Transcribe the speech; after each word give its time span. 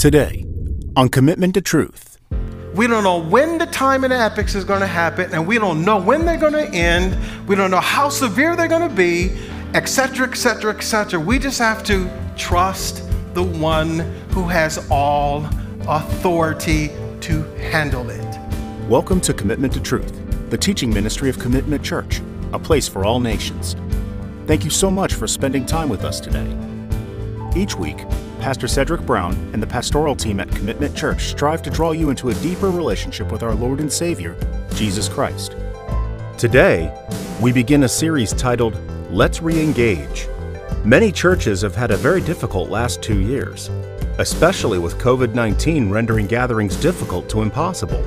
Today, 0.00 0.46
on 0.96 1.10
Commitment 1.10 1.52
to 1.52 1.60
Truth, 1.60 2.16
We 2.74 2.86
don't 2.86 3.04
know 3.04 3.20
when 3.20 3.58
the 3.58 3.66
time 3.66 4.02
in 4.02 4.08
the 4.08 4.16
epics 4.16 4.54
is 4.54 4.64
going 4.64 4.80
to 4.80 4.86
happen, 4.86 5.30
and 5.34 5.46
we 5.46 5.58
don't 5.58 5.84
know 5.84 6.00
when 6.00 6.24
they're 6.24 6.38
going 6.38 6.54
to 6.54 6.66
end. 6.74 7.18
We 7.46 7.54
don't 7.54 7.70
know 7.70 7.80
how 7.80 8.08
severe 8.08 8.56
they're 8.56 8.66
going 8.66 8.88
to 8.88 8.94
be, 8.94 9.30
etc., 9.74 10.26
etc., 10.26 10.74
etc. 10.74 11.20
We 11.20 11.38
just 11.38 11.58
have 11.58 11.84
to 11.84 12.10
trust 12.34 13.04
the 13.34 13.42
one 13.42 13.98
who 14.30 14.44
has 14.44 14.88
all 14.90 15.46
authority 15.86 16.92
to 17.20 17.42
handle 17.70 18.08
it. 18.08 18.38
welcome 18.88 19.20
to 19.20 19.34
Commitment 19.34 19.74
to 19.74 19.80
Truth, 19.80 20.18
the 20.48 20.56
teaching 20.56 20.88
ministry 20.88 21.28
of 21.28 21.38
Commitment 21.38 21.84
Church, 21.84 22.22
a 22.54 22.58
place 22.58 22.88
for 22.88 23.04
all 23.04 23.20
nations. 23.20 23.76
Thank 24.46 24.64
you 24.64 24.70
so 24.70 24.90
much 24.90 25.12
for 25.12 25.26
spending 25.26 25.66
time 25.66 25.90
with 25.90 26.04
us 26.04 26.20
today. 26.20 26.56
Each 27.54 27.76
week, 27.76 27.98
Pastor 28.40 28.66
Cedric 28.66 29.02
Brown 29.02 29.34
and 29.52 29.62
the 29.62 29.66
pastoral 29.66 30.16
team 30.16 30.40
at 30.40 30.50
Commitment 30.50 30.96
Church 30.96 31.24
strive 31.24 31.60
to 31.62 31.68
draw 31.68 31.92
you 31.92 32.08
into 32.08 32.30
a 32.30 32.34
deeper 32.36 32.70
relationship 32.70 33.30
with 33.30 33.42
our 33.42 33.54
Lord 33.54 33.80
and 33.80 33.92
Savior, 33.92 34.34
Jesus 34.74 35.10
Christ. 35.10 35.56
Today, 36.38 36.90
we 37.42 37.52
begin 37.52 37.84
a 37.84 37.88
series 37.88 38.32
titled 38.32 38.80
Let's 39.10 39.42
Re-engage. 39.42 40.26
Many 40.86 41.12
churches 41.12 41.60
have 41.60 41.74
had 41.74 41.90
a 41.90 41.98
very 41.98 42.22
difficult 42.22 42.70
last 42.70 43.02
two 43.02 43.20
years, 43.20 43.68
especially 44.18 44.78
with 44.78 44.96
COVID 44.96 45.34
19 45.34 45.90
rendering 45.90 46.26
gatherings 46.26 46.76
difficult 46.76 47.28
to 47.28 47.42
impossible. 47.42 48.02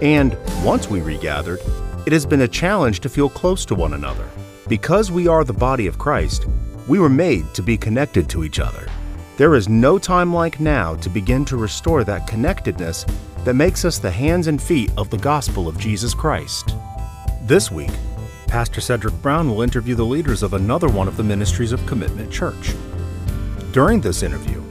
And 0.00 0.38
once 0.64 0.88
we 0.88 1.02
regathered, 1.02 1.60
it 2.06 2.14
has 2.14 2.24
been 2.24 2.40
a 2.40 2.48
challenge 2.48 3.00
to 3.00 3.10
feel 3.10 3.28
close 3.28 3.66
to 3.66 3.74
one 3.74 3.92
another. 3.92 4.26
Because 4.68 5.12
we 5.12 5.28
are 5.28 5.44
the 5.44 5.52
body 5.52 5.86
of 5.86 5.98
Christ, 5.98 6.46
we 6.88 6.98
were 6.98 7.10
made 7.10 7.52
to 7.52 7.62
be 7.62 7.76
connected 7.76 8.26
to 8.30 8.42
each 8.42 8.58
other. 8.58 8.88
There 9.36 9.54
is 9.54 9.68
no 9.68 9.98
time 9.98 10.32
like 10.32 10.60
now 10.60 10.94
to 10.94 11.10
begin 11.10 11.44
to 11.44 11.58
restore 11.58 12.04
that 12.04 12.26
connectedness 12.26 13.04
that 13.44 13.52
makes 13.52 13.84
us 13.84 13.98
the 13.98 14.10
hands 14.10 14.46
and 14.46 14.60
feet 14.60 14.90
of 14.96 15.10
the 15.10 15.18
gospel 15.18 15.68
of 15.68 15.78
Jesus 15.78 16.14
Christ. 16.14 16.74
This 17.42 17.70
week, 17.70 17.90
Pastor 18.46 18.80
Cedric 18.80 19.12
Brown 19.20 19.50
will 19.50 19.60
interview 19.60 19.94
the 19.94 20.06
leaders 20.06 20.42
of 20.42 20.54
another 20.54 20.88
one 20.88 21.06
of 21.06 21.18
the 21.18 21.22
ministries 21.22 21.72
of 21.72 21.84
Commitment 21.84 22.32
Church. 22.32 22.74
During 23.72 24.00
this 24.00 24.22
interview, 24.22 24.62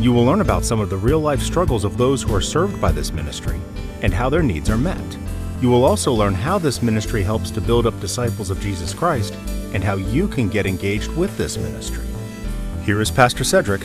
you 0.00 0.14
will 0.14 0.24
learn 0.24 0.40
about 0.40 0.64
some 0.64 0.80
of 0.80 0.88
the 0.88 0.96
real 0.96 1.20
life 1.20 1.42
struggles 1.42 1.84
of 1.84 1.98
those 1.98 2.22
who 2.22 2.34
are 2.34 2.40
served 2.40 2.80
by 2.80 2.92
this 2.92 3.12
ministry 3.12 3.60
and 4.00 4.14
how 4.14 4.30
their 4.30 4.42
needs 4.42 4.70
are 4.70 4.78
met. 4.78 5.18
You 5.60 5.68
will 5.68 5.84
also 5.84 6.10
learn 6.10 6.32
how 6.32 6.56
this 6.58 6.80
ministry 6.80 7.22
helps 7.22 7.50
to 7.50 7.60
build 7.60 7.86
up 7.86 8.00
disciples 8.00 8.48
of 8.48 8.62
Jesus 8.62 8.94
Christ 8.94 9.34
and 9.74 9.84
how 9.84 9.96
you 9.96 10.26
can 10.26 10.48
get 10.48 10.64
engaged 10.64 11.10
with 11.10 11.36
this 11.36 11.58
ministry. 11.58 12.06
Here 12.82 13.02
is 13.02 13.10
Pastor 13.10 13.44
Cedric, 13.44 13.82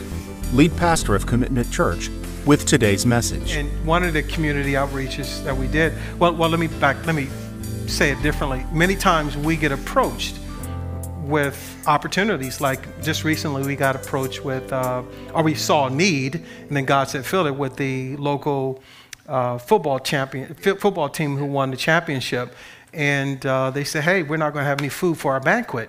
lead 0.52 0.76
pastor 0.76 1.14
of 1.14 1.26
Commitment 1.26 1.70
Church, 1.72 2.10
with 2.44 2.66
today's 2.66 3.06
message. 3.06 3.52
And 3.52 3.70
one 3.86 4.02
of 4.02 4.12
the 4.12 4.22
community 4.22 4.72
outreaches 4.72 5.42
that 5.44 5.56
we 5.56 5.66
did, 5.68 5.94
well, 6.18 6.34
well, 6.34 6.50
let 6.50 6.60
me 6.60 6.66
back, 6.66 7.04
let 7.06 7.14
me 7.14 7.28
say 7.86 8.10
it 8.10 8.20
differently. 8.22 8.64
Many 8.72 8.96
times 8.96 9.36
we 9.36 9.56
get 9.56 9.72
approached 9.72 10.38
with 11.18 11.82
opportunities. 11.86 12.60
Like 12.60 13.02
just 13.02 13.24
recently, 13.24 13.62
we 13.64 13.76
got 13.76 13.96
approached 13.96 14.44
with, 14.44 14.72
uh, 14.72 15.02
or 15.32 15.42
we 15.42 15.54
saw 15.54 15.86
a 15.86 15.90
need, 15.90 16.34
and 16.68 16.76
then 16.76 16.84
God 16.84 17.08
said, 17.08 17.24
fill 17.24 17.46
it 17.46 17.54
with 17.54 17.76
the 17.76 18.16
local 18.16 18.82
uh, 19.28 19.56
football 19.58 20.00
champion, 20.00 20.54
football 20.54 21.08
team 21.08 21.36
who 21.36 21.46
won 21.46 21.70
the 21.70 21.76
championship. 21.76 22.54
And 22.92 23.44
uh, 23.46 23.70
they 23.70 23.84
said, 23.84 24.02
hey, 24.04 24.22
we're 24.22 24.36
not 24.36 24.52
going 24.52 24.64
to 24.64 24.68
have 24.68 24.80
any 24.80 24.90
food 24.90 25.16
for 25.16 25.32
our 25.32 25.40
banquet. 25.40 25.88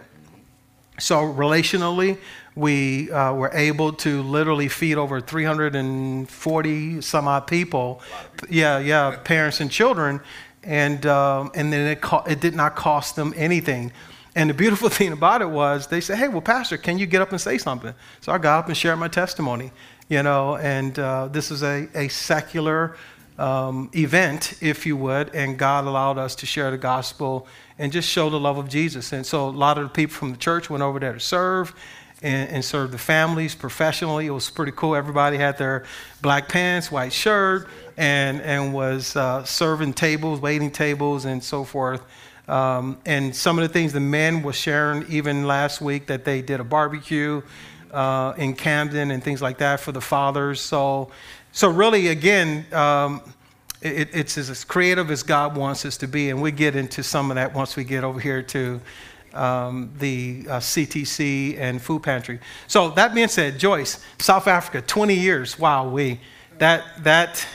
So 0.99 1.21
relationally, 1.21 2.17
we 2.55 3.11
uh, 3.11 3.33
were 3.33 3.49
able 3.53 3.93
to 3.93 4.21
literally 4.21 4.67
feed 4.67 4.97
over 4.97 5.19
340 5.19 7.01
some 7.01 7.27
odd 7.27 7.47
people. 7.47 8.01
Yeah, 8.49 8.77
yeah, 8.77 9.17
parents 9.23 9.59
and 9.59 9.71
children, 9.71 10.21
and 10.63 11.05
um, 11.07 11.51
and 11.55 11.73
then 11.73 11.87
it 11.87 12.01
co- 12.01 12.23
it 12.27 12.39
did 12.39 12.53
not 12.53 12.75
cost 12.75 13.15
them 13.15 13.33
anything. 13.35 13.91
And 14.35 14.49
the 14.49 14.53
beautiful 14.53 14.89
thing 14.97 15.13
about 15.13 15.41
it 15.41 15.49
was 15.49 15.87
they 15.87 15.99
said, 15.99 16.17
"Hey, 16.17 16.27
well, 16.27 16.41
Pastor, 16.41 16.77
can 16.77 16.99
you 16.99 17.07
get 17.07 17.21
up 17.21 17.31
and 17.31 17.41
say 17.41 17.57
something?" 17.57 17.93
So 18.21 18.31
I 18.31 18.37
got 18.37 18.59
up 18.59 18.67
and 18.67 18.77
shared 18.77 18.99
my 18.99 19.07
testimony, 19.07 19.71
you 20.09 20.21
know. 20.21 20.57
And 20.57 20.97
uh, 20.99 21.27
this 21.27 21.49
is 21.49 21.63
a 21.63 21.87
a 21.95 22.07
secular 22.07 22.95
um, 23.37 23.89
event, 23.95 24.55
if 24.61 24.85
you 24.85 24.95
would, 24.97 25.33
and 25.33 25.57
God 25.57 25.85
allowed 25.85 26.17
us 26.17 26.35
to 26.35 26.45
share 26.45 26.71
the 26.71 26.77
gospel 26.77 27.47
and 27.79 27.91
just 27.91 28.09
show 28.09 28.29
the 28.29 28.39
love 28.39 28.57
of 28.57 28.69
Jesus. 28.69 29.11
And 29.11 29.25
so 29.25 29.49
a 29.49 29.51
lot 29.51 29.77
of 29.77 29.85
the 29.85 29.89
people 29.89 30.15
from 30.15 30.31
the 30.31 30.37
church 30.37 30.69
went 30.69 30.83
over 30.83 30.99
there 30.99 31.13
to 31.13 31.19
serve 31.19 31.73
and, 32.21 32.49
and 32.49 32.65
serve 32.65 32.91
the 32.91 32.97
families 32.97 33.55
professionally. 33.55 34.27
It 34.27 34.31
was 34.31 34.49
pretty 34.49 34.71
cool. 34.75 34.95
Everybody 34.95 35.37
had 35.37 35.57
their 35.57 35.83
black 36.21 36.47
pants, 36.47 36.91
white 36.91 37.13
shirt, 37.13 37.67
and, 37.97 38.41
and 38.41 38.73
was 38.73 39.15
uh, 39.15 39.43
serving 39.43 39.93
tables, 39.93 40.39
waiting 40.39 40.71
tables, 40.71 41.25
and 41.25 41.43
so 41.43 41.63
forth. 41.63 42.01
Um, 42.47 42.97
and 43.05 43.35
some 43.35 43.57
of 43.57 43.63
the 43.63 43.73
things 43.73 43.93
the 43.93 43.99
men 43.99 44.43
were 44.43 44.53
sharing 44.53 45.05
even 45.09 45.45
last 45.45 45.81
week 45.81 46.07
that 46.07 46.25
they 46.25 46.41
did 46.41 46.59
a 46.59 46.63
barbecue 46.63 47.41
uh, 47.91 48.33
in 48.37 48.53
Camden 48.53 49.11
and 49.11 49.23
things 49.23 49.41
like 49.41 49.59
that 49.59 49.79
for 49.79 49.91
the 49.91 50.01
fathers. 50.01 50.59
So, 50.59 51.11
so 51.53 51.69
really, 51.69 52.09
again, 52.09 52.65
um, 52.73 53.21
it, 53.81 54.09
it's 54.13 54.37
as 54.37 54.65
creative 54.65 55.09
as 55.09 55.23
God 55.23 55.55
wants 55.55 55.85
us 55.85 55.95
to 55.97 56.07
be, 56.07 56.29
and 56.29 56.41
we 56.41 56.51
get 56.51 56.75
into 56.75 57.03
some 57.03 57.31
of 57.31 57.35
that 57.35 57.53
once 57.53 57.77
we 57.77 57.85
get 57.85 58.03
over 58.03 58.19
here 58.19 58.41
to 58.41 58.81
um, 59.33 59.91
the 59.99 60.45
uh, 60.49 60.59
CTC 60.59 61.57
and 61.57 61.81
food 61.81 62.03
pantry. 62.03 62.39
So 62.67 62.89
that 62.91 63.15
being 63.15 63.29
said, 63.29 63.57
Joyce, 63.57 64.03
South 64.19 64.47
Africa, 64.47 64.81
20 64.81 65.15
years. 65.15 65.57
Wow, 65.57 65.87
we 65.89 66.19
that 66.59 66.83
that 67.03 67.47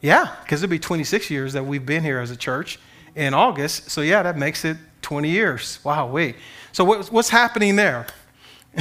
yeah, 0.00 0.36
because 0.42 0.62
it'll 0.62 0.70
be 0.70 0.78
26 0.78 1.30
years 1.30 1.54
that 1.54 1.64
we've 1.64 1.86
been 1.86 2.02
here 2.02 2.18
as 2.18 2.30
a 2.30 2.36
church 2.36 2.78
in 3.14 3.32
August. 3.32 3.90
So 3.90 4.02
yeah, 4.02 4.22
that 4.22 4.36
makes 4.36 4.64
it 4.64 4.76
20 5.02 5.30
years. 5.30 5.78
Wow, 5.82 6.08
we. 6.08 6.34
So 6.72 6.84
what, 6.84 7.06
what's 7.12 7.30
happening 7.30 7.76
there? 7.76 8.06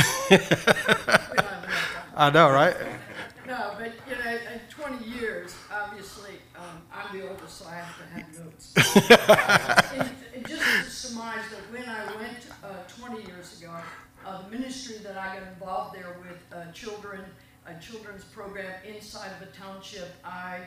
I 2.15 2.29
know, 2.33 2.51
right? 2.51 2.75
No, 3.47 3.73
but 3.77 3.91
you 4.09 4.15
know, 4.15 4.31
in 4.31 4.59
20 4.69 5.05
years, 5.05 5.55
obviously, 5.71 6.33
um, 6.57 6.81
I'm 6.94 7.17
the 7.17 7.29
oldest, 7.29 7.59
so 7.59 7.67
I 7.67 7.75
have 7.75 7.97
to 7.97 8.03
have 8.15 8.45
notes. 8.45 8.73
And, 8.95 10.47
just 10.47 10.61
to 10.61 10.89
surmise 10.89 11.43
that 11.49 11.71
when 11.71 11.87
I 11.87 12.05
went 12.15 12.37
uh, 12.63 12.83
20 12.99 13.25
years 13.25 13.59
ago, 13.59 13.71
uh, 14.25 14.41
the 14.43 14.49
ministry 14.49 14.97
that 15.03 15.17
I 15.17 15.39
got 15.39 15.47
involved 15.47 15.95
there 15.95 16.15
with 16.19 16.37
uh, 16.55 16.71
children, 16.71 17.21
a 17.65 17.79
children's 17.79 18.23
program 18.25 18.73
inside 18.85 19.31
of 19.39 19.47
a 19.47 19.51
township, 19.51 20.13
I, 20.23 20.59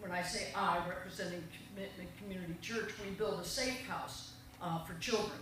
when 0.00 0.10
I 0.10 0.22
say 0.22 0.48
I, 0.54 0.78
representing 0.88 1.42
Commitment 1.68 2.08
Community 2.18 2.56
Church, 2.60 2.90
we 3.04 3.10
built 3.12 3.40
a 3.40 3.44
safe 3.44 3.86
house 3.86 4.32
uh, 4.62 4.82
for 4.84 4.94
children. 4.94 5.38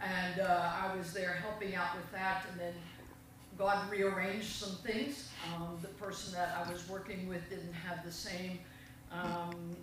And 0.00 0.40
uh, 0.40 0.72
I 0.82 0.96
was 0.96 1.12
there 1.12 1.34
helping 1.42 1.74
out 1.74 1.96
with 1.96 2.10
that, 2.12 2.44
and 2.50 2.60
then 2.60 2.74
God 3.58 3.90
rearranged 3.90 4.52
some 4.52 4.76
things. 4.76 5.30
Um, 5.54 5.78
the 5.82 5.88
person 5.88 6.32
that 6.34 6.56
I 6.56 6.70
was 6.70 6.88
working 6.88 7.28
with 7.28 7.48
didn't 7.50 7.72
have 7.72 8.04
the 8.04 8.12
same 8.12 8.58
um, 9.12 9.76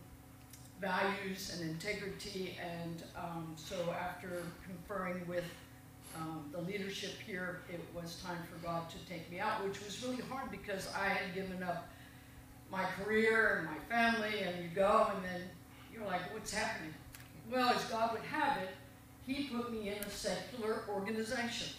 values 0.82 1.56
and 1.56 1.70
integrity, 1.70 2.58
and 2.60 3.04
um, 3.16 3.54
so 3.56 3.76
after 3.92 4.42
conferring 4.66 5.26
with 5.28 5.44
um, 6.18 6.44
the 6.52 6.60
leadership 6.60 7.12
here, 7.26 7.62
it 7.72 7.80
was 7.96 8.22
time 8.26 8.40
for 8.52 8.66
God 8.66 8.90
to 8.90 8.98
take 9.08 9.30
me 9.32 9.40
out, 9.40 9.64
which 9.66 9.80
was 9.86 10.04
really 10.04 10.24
hard 10.24 10.50
because 10.50 10.90
I 11.00 11.10
had 11.10 11.34
given 11.36 11.62
up 11.62 11.88
my 12.72 12.84
career 12.84 13.60
and 13.60 13.68
my 13.68 13.96
family, 13.96 14.40
and 14.40 14.64
you 14.64 14.70
go, 14.74 15.12
and 15.16 15.24
then 15.24 15.42
you're 15.94 16.06
like, 16.06 16.34
what's 16.34 16.54
happening? 16.54 16.94
Well, 17.52 17.70
as 17.70 17.84
God 17.86 18.14
would 18.14 18.24
have 18.24 18.58
it, 18.58 18.70
He 19.28 19.50
put 19.50 19.72
me 19.72 19.90
in 19.90 19.98
a 19.98 20.10
secular 20.10 20.84
organization 20.90 21.74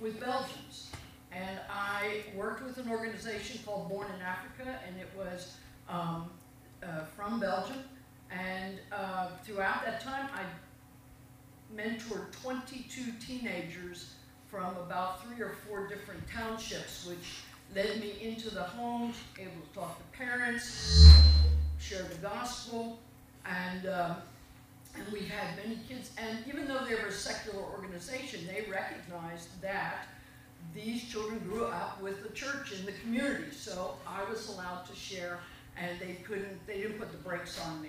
with 0.00 0.20
Belgians. 0.20 0.90
And 1.32 1.58
I 1.70 2.24
worked 2.36 2.62
with 2.62 2.76
an 2.76 2.90
organization 2.90 3.60
called 3.64 3.88
Born 3.88 4.06
in 4.14 4.20
Africa, 4.20 4.78
and 4.86 4.96
it 5.00 5.08
was 5.16 5.56
um, 5.88 6.30
uh, 6.82 7.04
from 7.16 7.40
Belgium. 7.40 7.78
And 8.38 8.78
uh, 8.90 9.28
throughout 9.44 9.84
that 9.84 10.00
time, 10.00 10.28
I 10.34 10.42
mentored 11.76 12.32
22 12.42 13.12
teenagers 13.24 14.14
from 14.50 14.76
about 14.76 15.24
three 15.24 15.42
or 15.42 15.54
four 15.66 15.88
different 15.88 16.22
townships, 16.28 17.06
which 17.06 17.40
led 17.74 18.00
me 18.00 18.14
into 18.20 18.50
the 18.54 18.62
homes, 18.62 19.16
able 19.38 19.52
to 19.52 19.74
talk 19.74 19.98
to 19.98 20.18
parents, 20.18 21.10
share 21.78 22.02
the 22.02 22.16
gospel, 22.16 22.98
and 23.46 23.86
um, 23.86 24.16
and 24.94 25.10
we 25.10 25.20
had 25.20 25.56
many 25.56 25.78
kids. 25.88 26.10
And 26.18 26.38
even 26.46 26.68
though 26.68 26.84
they 26.84 26.94
were 26.94 27.08
a 27.08 27.12
secular 27.12 27.62
organization, 27.62 28.46
they 28.46 28.70
recognized 28.70 29.60
that 29.62 30.06
these 30.74 31.08
children 31.08 31.38
grew 31.40 31.64
up 31.64 32.00
with 32.00 32.22
the 32.22 32.28
church 32.30 32.72
in 32.78 32.84
the 32.84 32.92
community. 32.92 33.50
So 33.52 33.94
I 34.06 34.22
was 34.28 34.50
allowed 34.50 34.84
to 34.86 34.94
share, 34.94 35.38
and 35.78 35.98
they 35.98 36.14
couldn't, 36.24 36.66
they 36.66 36.78
didn't 36.78 36.98
put 36.98 37.10
the 37.10 37.18
brakes 37.18 37.58
on 37.66 37.82
me. 37.82 37.88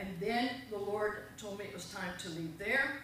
And 0.00 0.08
then 0.18 0.50
the 0.70 0.78
Lord 0.78 1.24
told 1.36 1.58
me 1.58 1.66
it 1.66 1.74
was 1.74 1.90
time 1.92 2.14
to 2.20 2.28
leave 2.30 2.58
there. 2.58 3.02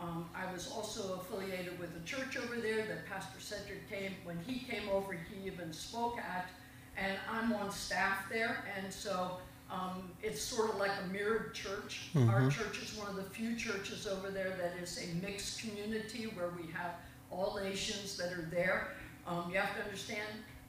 Um, 0.00 0.28
I 0.34 0.50
was 0.52 0.70
also 0.74 1.20
affiliated 1.20 1.78
with 1.78 1.90
a 1.96 2.06
church 2.06 2.36
over 2.36 2.56
there 2.56 2.86
that 2.86 3.06
Pastor 3.06 3.40
Cedric 3.40 3.90
came. 3.90 4.14
When 4.24 4.38
he 4.46 4.60
came 4.60 4.88
over, 4.88 5.12
he 5.12 5.46
even 5.46 5.72
spoke 5.72 6.18
at, 6.18 6.48
and 6.96 7.18
I'm 7.30 7.52
on 7.52 7.70
staff 7.70 8.28
there, 8.30 8.64
and 8.76 8.92
so 8.92 9.38
um, 9.70 10.10
it's 10.22 10.40
sort 10.40 10.70
of 10.70 10.76
like 10.76 10.92
a 11.04 11.12
mirrored 11.12 11.52
church. 11.52 12.10
Our 12.28 12.48
church 12.50 12.82
is 12.82 12.96
one 12.96 13.08
of 13.08 13.16
the 13.16 13.24
few 13.24 13.56
churches 13.56 14.06
over 14.06 14.30
there 14.30 14.56
that 14.56 14.82
is 14.82 14.98
a 15.04 15.14
mixed 15.26 15.60
community 15.60 16.32
where 16.34 16.50
we 16.56 16.70
have 16.72 16.92
all 17.30 17.60
nations 17.62 18.16
that 18.16 18.32
are 18.32 18.48
there. 18.50 18.92
Um, 19.26 19.50
you 19.50 19.58
have 19.58 19.76
to 19.76 19.82
understand, 19.82 20.28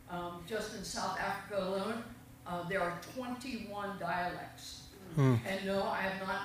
um, 0.10 0.44
just 0.48 0.76
in 0.76 0.84
South 0.84 1.18
Africa 1.20 1.64
alone, 1.64 2.04
uh, 2.46 2.68
there 2.68 2.82
are 2.82 3.00
21 3.16 4.00
dialects. 4.00 4.79
And 5.18 5.66
no, 5.66 5.84
I 5.84 6.02
have 6.02 6.28
not 6.28 6.42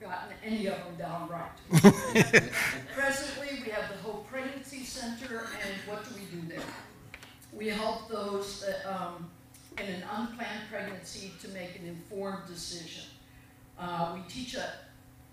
gotten 0.00 0.34
any 0.44 0.66
of 0.66 0.76
them 0.76 0.96
down 0.98 1.28
right. 1.28 1.50
Presently, 2.94 3.62
we 3.64 3.70
have 3.70 3.88
the 3.90 3.96
Hope 4.02 4.28
Pregnancy 4.28 4.84
Center, 4.84 5.48
and 5.62 5.70
what 5.86 6.04
do 6.04 6.14
we 6.14 6.40
do 6.40 6.46
there? 6.46 6.64
We 7.52 7.68
help 7.68 8.08
those 8.08 8.60
that, 8.66 8.84
um, 8.86 9.30
in 9.78 9.86
an 9.86 10.02
unplanned 10.16 10.68
pregnancy 10.70 11.32
to 11.40 11.48
make 11.48 11.78
an 11.78 11.86
informed 11.86 12.46
decision. 12.46 13.04
Uh, 13.78 14.12
we 14.14 14.20
teach 14.28 14.54
a, 14.54 14.72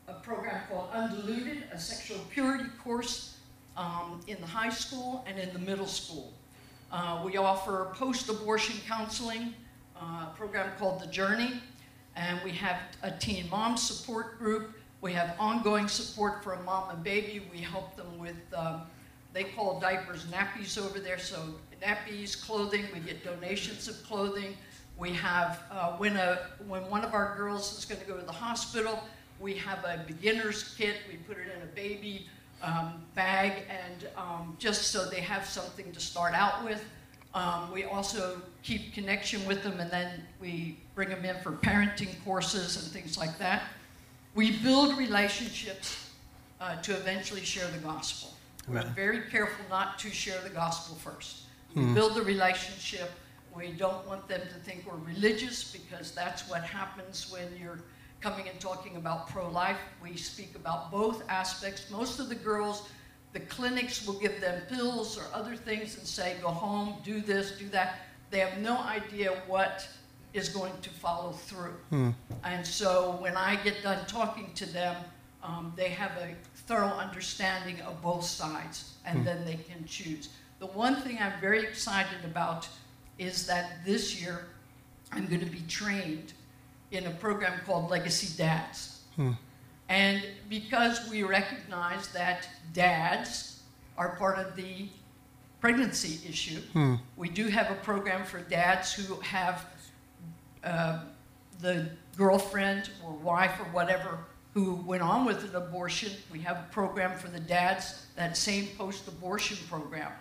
a 0.08 0.14
program 0.14 0.62
called 0.70 0.90
Undiluted, 0.94 1.64
a 1.72 1.80
sexual 1.80 2.18
purity 2.32 2.70
course 2.84 3.38
um, 3.78 4.22
in 4.28 4.40
the 4.42 4.48
high 4.48 4.70
school 4.70 5.24
and 5.28 5.38
in 5.38 5.52
the 5.54 5.60
middle 5.60 5.86
school. 5.86 6.34
Uh, 6.92 7.22
we 7.26 7.38
offer 7.38 7.92
post-abortion 7.94 8.76
counseling, 8.88 9.54
uh, 9.96 10.28
a 10.30 10.34
program 10.36 10.72
called 10.78 11.02
The 11.02 11.08
Journey, 11.08 11.62
and 12.16 12.40
we 12.44 12.52
have 12.52 12.80
a 13.04 13.12
teen 13.12 13.50
mom 13.50 13.78
support 13.78 14.38
group. 14.38 14.76
We 15.02 15.14
have 15.14 15.36
ongoing 15.40 15.88
support 15.88 16.44
for 16.44 16.54
a 16.54 16.64
mom 16.64 16.90
and 16.90 17.04
baby. 17.04 17.48
We 17.52 17.60
help 17.60 17.96
them 17.96 18.20
with, 18.20 18.36
um, 18.56 18.84
they 19.34 19.46
call 19.46 19.80
diapers 19.80 20.26
nappies 20.26 20.78
over 20.78 21.00
there, 21.00 21.18
so 21.18 21.38
nappies, 21.82 22.40
clothing. 22.40 22.86
We 22.94 23.00
get 23.00 23.24
donations 23.24 23.88
of 23.88 24.04
clothing. 24.04 24.56
We 24.98 25.12
have, 25.14 25.64
uh, 25.72 25.94
when, 25.98 26.18
a, 26.18 26.40
when 26.68 26.88
one 26.90 27.04
of 27.04 27.14
our 27.14 27.36
girls 27.36 27.78
is 27.78 27.86
going 27.86 28.00
to 28.02 28.08
go 28.08 28.18
to 28.18 28.26
the 28.26 28.32
hospital, 28.32 29.00
we 29.40 29.56
have 29.56 29.84
a 29.84 30.04
beginner's 30.06 30.76
kit. 30.78 30.98
We 31.10 31.18
put 31.18 31.38
it 31.38 31.48
in 31.56 31.64
a 31.64 31.72
baby 31.74 32.28
um, 32.62 33.02
bag, 33.16 33.64
and 33.70 34.08
um, 34.16 34.56
just 34.60 34.92
so 34.92 35.10
they 35.10 35.22
have 35.22 35.48
something 35.48 35.92
to 35.92 36.00
start 36.00 36.34
out 36.36 36.64
with. 36.64 36.84
Um, 37.34 37.72
we 37.72 37.86
also 37.86 38.42
keep 38.62 38.94
connection 38.94 39.46
with 39.46 39.64
them, 39.64 39.80
and 39.80 39.90
then 39.90 40.24
we 40.42 40.78
bring 40.96 41.10
them 41.10 41.24
in 41.24 41.38
for 41.38 41.52
parenting 41.54 42.10
courses 42.26 42.82
and 42.82 42.92
things 42.92 43.18
like 43.18 43.38
that. 43.40 43.64
We 44.36 44.58
build 44.58 44.98
relationships 44.98 46.10
uh, 46.60 46.76
to 46.82 46.94
eventually 46.94 47.42
share 47.42 47.70
the 47.72 47.78
gospel. 47.80 48.32
We're 48.68 48.84
very 48.96 49.22
careful 49.30 49.66
not 49.70 49.98
to 50.00 50.10
share 50.10 50.40
the 50.42 50.50
gospel 50.50 50.96
first. 50.98 51.44
We 51.74 51.84
build 51.94 52.16
the 52.16 52.22
relationship. 52.22 53.10
We 53.56 53.72
don't 53.72 54.06
want 54.08 54.28
them 54.28 54.42
to 54.42 54.60
think 54.60 54.86
we're 54.86 55.14
religious 55.14 55.72
because 55.72 56.12
that's 56.12 56.48
what 56.50 56.64
happens 56.64 57.32
when 57.32 57.48
you're 57.60 57.80
coming 58.22 58.48
and 58.48 58.60
talking 58.60 58.98
about 58.98 59.30
pro 59.30 59.50
life. 59.50 59.78
We 60.04 60.16
speak 60.16 60.56
about 60.56 60.92
both 60.92 61.24
aspects. 61.30 61.90
Most 61.90 62.20
of 62.20 62.30
the 62.30 62.36
girls, 62.36 62.90
the 63.34 63.40
clinics 63.40 64.06
will 64.06 64.20
give 64.20 64.42
them 64.42 64.62
pills 64.70 65.18
or 65.18 65.24
other 65.34 65.56
things 65.56 65.98
and 65.98 66.06
say, 66.06 66.36
go 66.42 66.50
home, 66.50 66.96
do 67.04 67.22
this, 67.22 67.52
do 67.58 67.70
that. 67.70 68.00
They 68.30 68.40
have 68.40 68.58
no 68.60 68.78
idea 68.78 69.42
what 69.48 69.88
is 70.34 70.50
going 70.50 70.74
to 70.82 70.90
follow 70.90 71.32
through. 71.32 71.76
Hmm. 71.90 72.10
And 72.44 72.66
so 72.66 73.18
when 73.20 73.36
I 73.36 73.58
get 73.58 73.82
done 73.84 74.06
talking 74.06 74.52
to 74.56 74.66
them, 74.66 74.96
um, 75.44 75.74
they 75.76 75.90
have 75.90 76.12
a 76.12 76.36
thorough 76.68 76.88
understanding 76.88 77.80
of 77.82 78.02
both 78.02 78.24
sides, 78.24 78.94
and 79.06 79.20
hmm. 79.20 79.26
then 79.26 79.46
they 79.46 79.56
can 79.56 79.86
choose. 79.86 80.30
The 80.60 80.68
one 80.68 80.96
thing 80.98 81.18
I'm 81.20 81.40
very 81.42 81.64
excited 81.64 82.24
about 82.24 82.68
is 83.18 83.48
that 83.48 83.84
this 83.86 84.22
year 84.22 84.48
I'm 85.12 85.26
going 85.28 85.42
to 85.42 85.46
be 85.46 85.64
trained 85.68 86.34
in 86.92 87.08
a 87.08 87.12
program 87.12 87.60
called 87.66 87.90
Legacy 87.90 88.38
Dads. 88.38 89.02
Hmm. 89.16 89.32
And 89.92 90.24
because 90.50 91.10
we 91.10 91.24
recognize 91.24 92.08
that 92.14 92.48
dads 92.72 93.62
are 93.98 94.16
part 94.16 94.40
of 94.40 94.56
the 94.56 94.88
pregnancy 95.60 96.26
issue, 96.30 96.62
we 97.18 97.28
do 97.28 97.48
have 97.48 97.70
a 97.70 97.76
program 97.76 98.24
for 98.24 98.40
dads 98.40 98.94
who 98.94 99.16
have 99.16 99.66
uh, 100.64 101.00
the 101.60 101.90
girlfriend 102.16 102.90
or 103.06 103.12
wife 103.12 103.60
or 103.60 103.66
whatever 103.66 104.18
who 104.54 104.76
went 104.76 105.04
on 105.04 105.26
with 105.26 105.44
an 105.44 105.56
abortion. 105.58 106.14
We 106.32 106.40
have 106.40 106.56
a 106.58 106.68
program 106.72 107.18
for 107.18 107.28
the 107.28 107.40
dads, 107.42 108.06
that 108.16 108.38
same 108.38 108.68
post 108.78 109.10
abortion 109.10 109.58
program. 109.70 110.12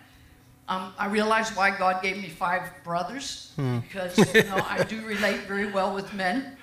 Um, 0.67 0.93
I 0.97 1.07
realize 1.07 1.55
why 1.55 1.71
God 1.77 2.01
gave 2.03 2.17
me 2.17 2.27
five 2.27 2.63
brothers 2.83 3.53
because 3.87 4.17
you 4.35 4.43
know, 4.43 4.61
I 4.67 4.83
do 4.83 5.01
relate 5.05 5.41
very 5.47 5.71
well 5.71 5.95
with 5.95 6.13
men. 6.13 6.57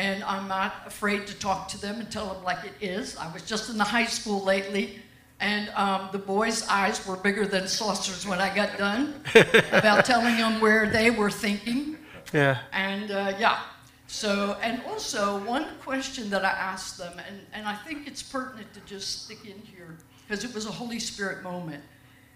And 0.00 0.24
I'm 0.24 0.48
not 0.48 0.72
afraid 0.86 1.26
to 1.26 1.34
talk 1.34 1.68
to 1.68 1.78
them 1.78 2.00
and 2.00 2.10
tell 2.10 2.32
them 2.32 2.42
like 2.42 2.64
it 2.64 2.72
is. 2.80 3.18
I 3.18 3.30
was 3.34 3.42
just 3.42 3.68
in 3.68 3.76
the 3.76 3.84
high 3.84 4.06
school 4.06 4.42
lately, 4.42 4.98
and 5.40 5.68
um, 5.76 6.08
the 6.10 6.18
boys' 6.18 6.66
eyes 6.68 7.06
were 7.06 7.16
bigger 7.16 7.46
than 7.46 7.68
saucers 7.68 8.26
when 8.26 8.40
I 8.40 8.54
got 8.54 8.78
done 8.78 9.22
about 9.72 10.06
telling 10.06 10.38
them 10.38 10.58
where 10.58 10.88
they 10.88 11.10
were 11.10 11.30
thinking. 11.30 11.98
Yeah. 12.32 12.60
And 12.72 13.10
uh, 13.10 13.34
yeah, 13.38 13.60
so, 14.06 14.56
and 14.62 14.80
also 14.88 15.44
one 15.44 15.66
question 15.82 16.30
that 16.30 16.46
I 16.46 16.52
asked 16.52 16.96
them, 16.96 17.12
and, 17.28 17.36
and 17.52 17.68
I 17.68 17.74
think 17.74 18.06
it's 18.06 18.22
pertinent 18.22 18.72
to 18.72 18.80
just 18.86 19.24
stick 19.24 19.44
in 19.44 19.58
here 19.58 19.98
because 20.26 20.44
it 20.44 20.54
was 20.54 20.64
a 20.64 20.72
Holy 20.72 20.98
Spirit 20.98 21.42
moment. 21.42 21.84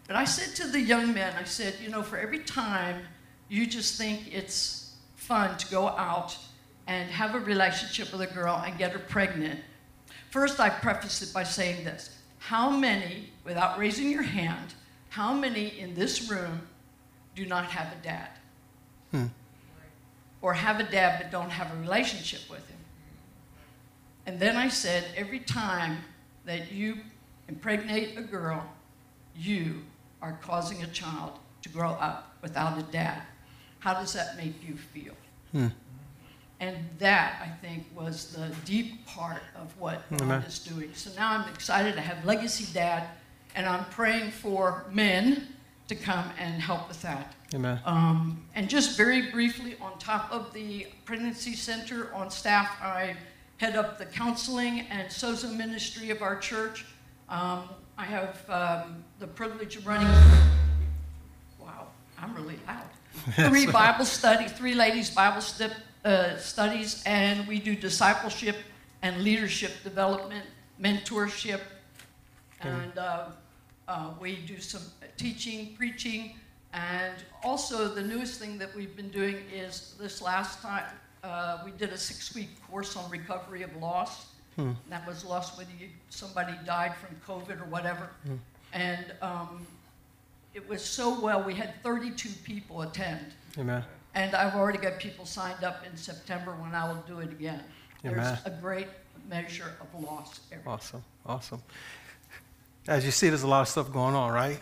But 0.06 0.16
I 0.16 0.26
said 0.26 0.54
to 0.56 0.70
the 0.70 0.80
young 0.80 1.14
men, 1.14 1.32
I 1.40 1.44
said, 1.44 1.76
you 1.82 1.88
know, 1.88 2.02
for 2.02 2.18
every 2.18 2.40
time 2.40 3.04
you 3.48 3.66
just 3.66 3.96
think 3.96 4.34
it's 4.34 4.96
fun 5.16 5.56
to 5.56 5.70
go 5.70 5.88
out 5.88 6.36
and 6.86 7.10
have 7.10 7.34
a 7.34 7.40
relationship 7.40 8.12
with 8.12 8.20
a 8.20 8.32
girl 8.32 8.62
and 8.64 8.76
get 8.78 8.92
her 8.92 8.98
pregnant, 8.98 9.60
first 10.30 10.60
I 10.60 10.70
preface 10.70 11.22
it 11.22 11.32
by 11.32 11.44
saying 11.44 11.84
this 11.84 12.18
How 12.38 12.70
many, 12.70 13.30
without 13.44 13.78
raising 13.78 14.10
your 14.10 14.22
hand, 14.22 14.74
how 15.10 15.32
many 15.32 15.78
in 15.78 15.94
this 15.94 16.30
room 16.30 16.62
do 17.34 17.46
not 17.46 17.66
have 17.66 17.92
a 17.92 18.02
dad? 18.02 18.28
Hmm. 19.10 19.26
or 20.42 20.52
have 20.52 20.80
a 20.80 20.82
dad 20.82 21.20
but 21.22 21.30
don't 21.30 21.50
have 21.50 21.72
a 21.72 21.80
relationship 21.80 22.40
with 22.50 22.66
him. 22.68 22.78
And 24.26 24.40
then 24.40 24.56
I 24.56 24.68
said, 24.68 25.04
every 25.16 25.38
time 25.38 25.98
that 26.44 26.72
you 26.72 26.96
impregnate 27.48 28.18
a 28.18 28.22
girl, 28.22 28.66
you 29.36 29.82
are 30.20 30.38
causing 30.42 30.82
a 30.82 30.86
child 30.88 31.38
to 31.62 31.68
grow 31.68 31.90
up 31.90 32.34
without 32.42 32.76
a 32.78 32.82
dad. 32.82 33.22
How 33.78 33.94
does 33.94 34.12
that 34.14 34.36
make 34.36 34.54
you 34.66 34.76
feel? 34.76 35.14
Hmm. 35.52 35.68
And 36.60 36.76
that, 36.98 37.42
I 37.42 37.48
think, 37.66 37.84
was 37.94 38.32
the 38.32 38.54
deep 38.64 39.06
part 39.06 39.42
of 39.56 39.78
what 39.78 40.02
Amen. 40.12 40.40
God 40.40 40.46
is 40.46 40.58
doing. 40.58 40.90
So 40.94 41.10
now 41.16 41.32
I'm 41.32 41.48
excited 41.52 41.94
to 41.94 42.00
have 42.00 42.24
Legacy 42.24 42.72
Dad, 42.72 43.08
and 43.54 43.66
I'm 43.66 43.84
praying 43.86 44.30
for 44.30 44.84
men 44.90 45.48
to 45.88 45.94
come 45.94 46.30
and 46.38 46.62
help 46.62 46.88
with 46.88 47.02
that. 47.02 47.34
Amen. 47.54 47.80
Um, 47.84 48.42
and 48.54 48.68
just 48.68 48.96
very 48.96 49.30
briefly, 49.30 49.76
on 49.80 49.98
top 49.98 50.32
of 50.32 50.52
the 50.54 50.86
pregnancy 51.04 51.54
center 51.54 52.12
on 52.14 52.30
staff, 52.30 52.78
I 52.82 53.16
head 53.58 53.76
up 53.76 53.98
the 53.98 54.06
counseling 54.06 54.80
and 54.90 55.08
SOZO 55.08 55.54
ministry 55.56 56.10
of 56.10 56.22
our 56.22 56.38
church. 56.38 56.86
Um, 57.28 57.68
I 57.96 58.04
have 58.04 58.50
um, 58.50 59.04
the 59.18 59.26
privilege 59.26 59.76
of 59.76 59.86
running. 59.86 60.08
Wow, 61.58 61.88
I'm 62.18 62.34
really 62.34 62.58
loud. 62.66 62.88
Three 63.48 63.66
Bible 63.66 64.04
study, 64.04 64.48
three 64.48 64.74
ladies 64.74 65.08
Bible 65.08 65.40
stu- 65.40 65.70
uh, 66.04 66.36
studies, 66.36 67.02
and 67.06 67.46
we 67.46 67.58
do 67.58 67.74
discipleship 67.74 68.56
and 69.02 69.22
leadership 69.22 69.72
development, 69.82 70.44
mentorship, 70.80 71.60
and 72.60 72.98
uh, 72.98 73.26
uh, 73.88 74.10
we 74.20 74.36
do 74.36 74.58
some 74.58 74.82
teaching, 75.16 75.74
preaching, 75.76 76.34
and 76.72 77.14
also 77.42 77.88
the 77.88 78.02
newest 78.02 78.38
thing 78.40 78.58
that 78.58 78.74
we've 78.74 78.96
been 78.96 79.10
doing 79.10 79.36
is 79.52 79.94
this 79.98 80.20
last 80.22 80.60
time 80.60 80.84
uh, 81.22 81.58
we 81.64 81.70
did 81.72 81.90
a 81.90 81.98
six-week 81.98 82.48
course 82.68 82.96
on 82.96 83.10
recovery 83.10 83.62
of 83.62 83.74
loss. 83.76 84.26
That 84.88 85.06
was 85.06 85.24
lost 85.24 85.58
whether 85.58 85.70
you, 85.80 85.88
somebody 86.10 86.54
died 86.64 86.94
from 86.96 87.16
COVID 87.26 87.60
or 87.60 87.64
whatever, 87.64 88.10
and 88.72 89.06
um, 89.20 89.66
it 90.54 90.68
was 90.68 90.84
so 90.84 91.18
well. 91.20 91.42
We 91.42 91.54
had 91.54 91.82
32 91.82 92.28
people 92.44 92.82
attend. 92.82 93.32
Amen. 93.58 93.82
And 94.14 94.34
I've 94.34 94.54
already 94.54 94.78
got 94.78 94.98
people 94.98 95.26
signed 95.26 95.64
up 95.64 95.84
in 95.90 95.96
September 95.96 96.52
when 96.52 96.74
I 96.74 96.88
will 96.88 97.02
do 97.06 97.18
it 97.18 97.32
again. 97.32 97.62
Amen. 98.04 98.16
There's 98.16 98.38
a 98.46 98.58
great 98.60 98.88
measure 99.28 99.72
of 99.80 100.02
loss 100.02 100.40
every 100.52 100.64
Awesome. 100.66 101.02
Awesome. 101.26 101.62
As 102.86 103.04
you 103.04 103.10
see, 103.10 103.28
there's 103.30 103.44
a 103.44 103.48
lot 103.48 103.62
of 103.62 103.68
stuff 103.68 103.90
going 103.90 104.14
on, 104.14 104.30
right? 104.30 104.60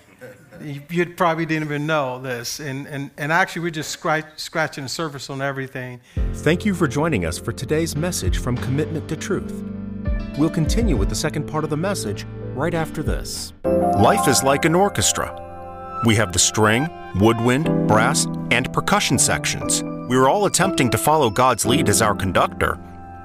You, 0.62 0.80
you 0.90 1.06
probably 1.06 1.44
didn't 1.44 1.64
even 1.64 1.88
know 1.88 2.20
this. 2.20 2.60
And, 2.60 2.86
and, 2.86 3.10
and 3.18 3.32
actually, 3.32 3.62
we're 3.62 3.70
just 3.70 3.90
scratch, 3.90 4.26
scratching 4.36 4.84
the 4.84 4.88
surface 4.88 5.28
on 5.28 5.42
everything. 5.42 6.00
Thank 6.34 6.64
you 6.64 6.72
for 6.72 6.86
joining 6.86 7.24
us 7.24 7.36
for 7.36 7.52
today's 7.52 7.96
message 7.96 8.38
from 8.38 8.56
Commitment 8.58 9.08
to 9.08 9.16
Truth. 9.16 9.64
We'll 10.38 10.50
continue 10.50 10.96
with 10.96 11.08
the 11.08 11.16
second 11.16 11.48
part 11.48 11.64
of 11.64 11.70
the 11.70 11.76
message 11.76 12.24
right 12.54 12.74
after 12.74 13.02
this. 13.02 13.54
Life 13.64 14.28
is 14.28 14.44
like 14.44 14.64
an 14.64 14.76
orchestra. 14.76 15.51
We 16.04 16.16
have 16.16 16.32
the 16.32 16.38
string, 16.38 16.88
woodwind, 17.16 17.88
brass, 17.88 18.26
and 18.50 18.72
percussion 18.72 19.18
sections. 19.18 19.82
We 20.08 20.16
are 20.16 20.28
all 20.28 20.46
attempting 20.46 20.90
to 20.90 20.98
follow 20.98 21.30
God's 21.30 21.64
lead 21.64 21.88
as 21.88 22.02
our 22.02 22.14
conductor 22.14 22.78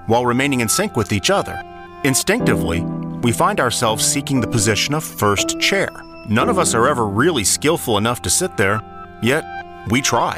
while 0.07 0.25
remaining 0.25 0.61
in 0.61 0.69
sync 0.69 0.95
with 0.95 1.11
each 1.11 1.29
other. 1.29 1.61
Instinctively, 2.03 2.81
we 3.21 3.31
find 3.31 3.59
ourselves 3.59 4.05
seeking 4.05 4.39
the 4.39 4.47
position 4.47 4.93
of 4.93 5.03
first 5.03 5.59
chair. 5.59 5.89
None 6.29 6.49
of 6.49 6.59
us 6.59 6.73
are 6.73 6.87
ever 6.87 7.07
really 7.07 7.43
skillful 7.43 7.97
enough 7.97 8.21
to 8.21 8.29
sit 8.29 8.57
there, 8.57 8.81
yet 9.21 9.43
we 9.89 10.01
try. 10.01 10.37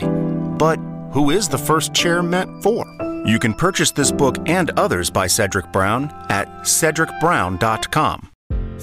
But 0.57 0.77
who 1.11 1.29
is 1.29 1.47
the 1.47 1.57
first 1.57 1.93
chair 1.93 2.21
meant 2.21 2.63
for? 2.63 2.85
You 3.25 3.39
can 3.39 3.53
purchase 3.53 3.91
this 3.91 4.11
book 4.11 4.37
and 4.47 4.71
others 4.71 5.09
by 5.09 5.27
Cedric 5.27 5.71
Brown 5.71 6.05
at 6.29 6.47
cedricbrown.com. 6.61 8.29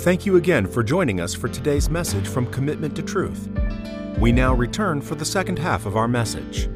Thank 0.00 0.26
you 0.26 0.36
again 0.36 0.66
for 0.66 0.82
joining 0.82 1.20
us 1.20 1.34
for 1.34 1.48
today's 1.48 1.88
message 1.88 2.28
from 2.28 2.46
Commitment 2.52 2.94
to 2.96 3.02
Truth. 3.02 3.48
We 4.18 4.30
now 4.30 4.52
return 4.52 5.00
for 5.00 5.14
the 5.14 5.24
second 5.24 5.58
half 5.58 5.86
of 5.86 5.96
our 5.96 6.06
message. 6.06 6.68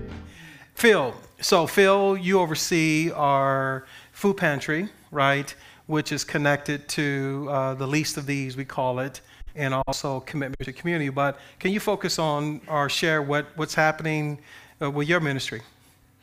Phil, 0.75 1.15
so 1.39 1.67
Phil, 1.67 2.17
you 2.17 2.41
oversee 2.41 3.11
our 3.11 3.87
food 4.13 4.39
pantry, 4.39 4.89
right? 5.11 5.55
Which 5.87 6.13
is 6.13 6.25
connected 6.25 6.89
to 6.89 7.47
uh, 7.51 7.75
the 7.75 7.87
least 7.87 8.17
of 8.17 8.25
these, 8.25 8.57
we 8.57 8.65
call 8.65 9.01
it, 9.01 9.21
and 9.55 9.75
also 9.75 10.21
commitment 10.21 10.65
to 10.65 10.73
community. 10.73 11.11
But 11.11 11.39
can 11.59 11.73
you 11.73 11.79
focus 11.79 12.19
on 12.19 12.63
or 12.69 12.89
share 12.89 13.21
what, 13.21 13.47
what's 13.55 13.75
happening 13.75 14.41
uh, 14.81 14.91
with 14.91 15.09
your 15.09 15.21
ministry? 15.21 15.61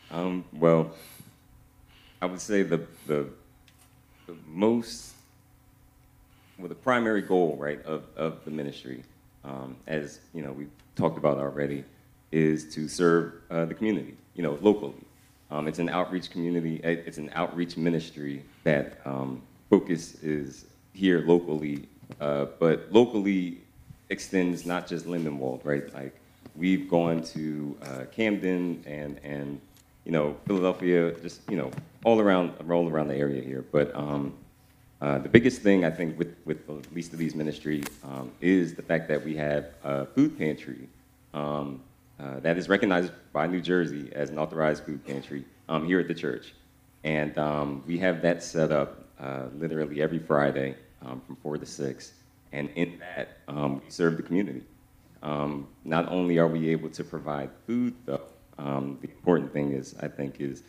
Um, 0.10 0.44
well, 0.52 0.92
I 2.24 2.26
would 2.26 2.42
say 2.42 2.64
the, 2.64 2.82
the, 3.06 3.30
the 4.26 4.36
most, 4.48 5.14
well, 6.58 6.68
the 6.68 6.76
primary 6.76 7.22
goal, 7.22 7.56
right, 7.60 7.84
of, 7.86 8.06
of 8.16 8.44
the 8.46 8.52
ministry, 8.52 9.04
um, 9.44 9.76
as 9.88 10.20
you 10.34 10.42
know, 10.42 10.52
we've 10.52 10.72
talked 10.96 11.18
about 11.18 11.38
already, 11.38 11.84
is 12.32 12.74
to 12.74 12.88
serve 12.88 13.34
uh, 13.50 13.66
the 13.66 13.74
community, 13.74 14.16
you 14.36 14.44
know, 14.44 14.58
locally. 14.62 14.94
Um, 15.50 15.68
it's 15.68 15.80
an 15.80 15.90
outreach 15.90 16.30
community, 16.30 16.84
uh, 16.84 16.90
it's 16.90 17.18
an 17.18 17.32
outreach 17.34 17.78
ministry 17.78 18.44
that 18.64 19.00
um, 19.06 19.42
focus 19.70 20.16
is 20.16 20.66
here 20.94 21.22
locally, 21.22 21.88
uh, 22.20 22.46
but 22.60 22.92
locally 22.92 23.60
extends 24.10 24.66
not 24.66 24.88
just 24.88 25.06
Lindenwold, 25.06 25.64
right? 25.64 25.94
Like 25.94 26.16
we've 26.56 26.90
gone 26.90 27.22
to 27.24 27.78
uh, 27.84 28.06
Camden 28.12 28.84
and 28.86 29.20
and 29.24 29.62
you 30.04 30.12
know 30.12 30.36
Philadelphia, 30.48 31.12
just 31.22 31.42
you 31.50 31.58
know 31.58 31.72
all 32.04 32.20
around 32.20 32.54
all 32.70 32.90
around 32.90 33.08
the 33.08 33.16
area 33.16 33.42
here. 33.42 33.64
But 33.72 33.96
um, 33.96 34.34
uh, 35.02 35.20
the 35.20 35.30
biggest 35.30 35.62
thing 35.62 35.86
I 35.86 35.92
think 35.92 36.18
with 36.18 36.36
with 36.46 36.66
the 36.66 36.82
least 36.94 37.14
of 37.14 37.20
these 37.20 37.36
ministry 37.36 37.84
um, 38.04 38.32
is 38.42 38.74
the 38.74 38.82
fact 38.82 39.08
that 39.10 39.24
we 39.24 39.36
have 39.36 39.68
a 39.84 40.06
food 40.06 40.38
pantry. 40.38 40.88
Um, 41.34 41.82
uh, 42.20 42.40
that 42.40 42.58
is 42.58 42.68
recognized 42.68 43.12
by 43.32 43.46
New 43.46 43.62
Jersey 43.62 44.10
as 44.14 44.32
an 44.32 44.40
authorized 44.40 44.84
food 44.86 45.06
pantry 45.06 45.46
um, 45.70 45.86
here 45.86 46.00
at 46.00 46.08
the 46.08 46.16
church, 46.16 46.54
and 47.04 47.38
um, 47.38 47.84
we 47.86 48.00
have 48.00 48.24
that 48.24 48.42
set 48.42 48.72
up 48.72 49.06
uh, 49.20 49.44
literally 49.56 50.02
every 50.02 50.18
Friday 50.18 50.76
um, 51.06 51.22
from 51.28 51.36
four 51.38 51.58
to 51.58 51.66
six, 51.66 52.14
and 52.52 52.70
in 52.76 53.00
that 53.00 53.38
we 53.48 53.90
serve 53.90 54.18
the 54.18 54.24
community. 54.24 54.64
Um, 55.22 55.68
not 55.84 56.10
only 56.10 56.38
are 56.38 56.48
we 56.48 56.70
able 56.70 56.90
to 56.90 57.04
provide 57.04 57.50
food, 57.66 57.94
though, 58.06 58.22
um, 58.58 58.98
the 59.02 59.10
important 59.10 59.52
thing 59.54 59.74
is, 59.74 59.96
I 60.02 60.08
think, 60.08 60.40
is 60.40 60.64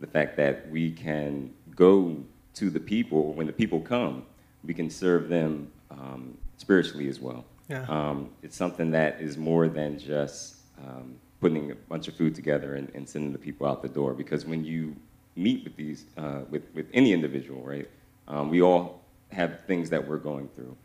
the 0.00 0.06
fact 0.06 0.36
that 0.36 0.70
we 0.70 0.90
can 0.90 1.52
go 1.74 2.16
to 2.54 2.70
the 2.70 2.80
people. 2.80 3.32
When 3.34 3.46
the 3.46 3.52
people 3.52 3.80
come, 3.80 4.24
we 4.64 4.74
can 4.74 4.90
serve 4.90 5.28
them 5.28 5.70
um, 5.90 6.36
spiritually 6.56 7.08
as 7.08 7.20
well. 7.20 7.44
Yeah. 7.68 7.84
Um, 7.88 8.30
it's 8.42 8.56
something 8.56 8.90
that 8.90 9.20
is 9.20 9.36
more 9.36 9.68
than 9.68 9.98
just 9.98 10.56
um, 10.78 11.16
putting 11.40 11.70
a 11.70 11.74
bunch 11.74 12.08
of 12.08 12.14
food 12.14 12.34
together 12.34 12.74
and, 12.74 12.90
and, 12.94 13.08
sending 13.08 13.32
the 13.32 13.38
people 13.38 13.66
out 13.66 13.80
the 13.80 13.88
door. 13.88 14.12
Because 14.12 14.44
when 14.44 14.64
you 14.64 14.94
meet 15.36 15.64
with 15.64 15.76
these, 15.76 16.04
uh, 16.16 16.40
with, 16.50 16.62
with 16.74 16.86
any 16.92 17.12
individual, 17.12 17.62
right, 17.62 17.88
um, 18.28 18.50
we 18.50 18.60
all 18.60 19.00
have 19.32 19.60
things 19.66 19.88
that 19.90 20.06
we're 20.06 20.18
going 20.18 20.48
through, 20.54 20.76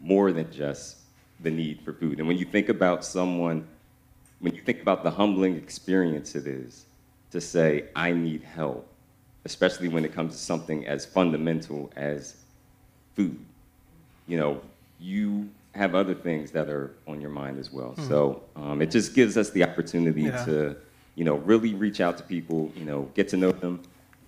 more 0.00 0.32
than 0.32 0.50
just 0.50 0.98
the 1.40 1.50
need 1.50 1.80
for 1.82 1.92
food. 1.92 2.18
And 2.18 2.26
when 2.26 2.38
you 2.38 2.44
think 2.44 2.68
about 2.68 3.04
someone, 3.04 3.66
when 4.40 4.54
you 4.54 4.62
think 4.62 4.80
about 4.80 5.02
the 5.02 5.10
humbling 5.10 5.56
experience 5.56 6.34
it 6.34 6.46
is 6.46 6.86
to 7.30 7.40
say, 7.40 7.84
I 7.94 8.12
need 8.12 8.42
help, 8.42 8.88
especially 9.46 9.86
when 9.86 10.04
it 10.04 10.12
comes 10.12 10.34
to 10.34 10.38
something 10.38 10.86
as 10.86 11.06
fundamental 11.06 11.88
as 11.94 12.34
food, 13.14 13.38
you 14.26 14.36
know, 14.36 14.60
you 14.98 15.48
have 15.72 15.94
other 15.94 16.14
things 16.14 16.50
that 16.50 16.68
are 16.68 16.90
on 17.06 17.20
your 17.20 17.30
mind 17.30 17.56
as 17.58 17.72
well. 17.72 17.90
Hmm. 17.92 18.08
So 18.08 18.42
um, 18.56 18.82
it 18.82 18.90
just 18.90 19.14
gives 19.14 19.36
us 19.36 19.50
the 19.50 19.62
opportunity 19.62 20.22
yeah. 20.22 20.44
to, 20.46 20.76
you 21.14 21.24
know, 21.24 21.36
really 21.36 21.74
reach 21.74 22.00
out 22.00 22.18
to 22.18 22.24
people, 22.24 22.72
you 22.74 22.84
know, 22.84 23.08
get 23.14 23.28
to 23.28 23.36
know 23.36 23.52
them, 23.52 23.82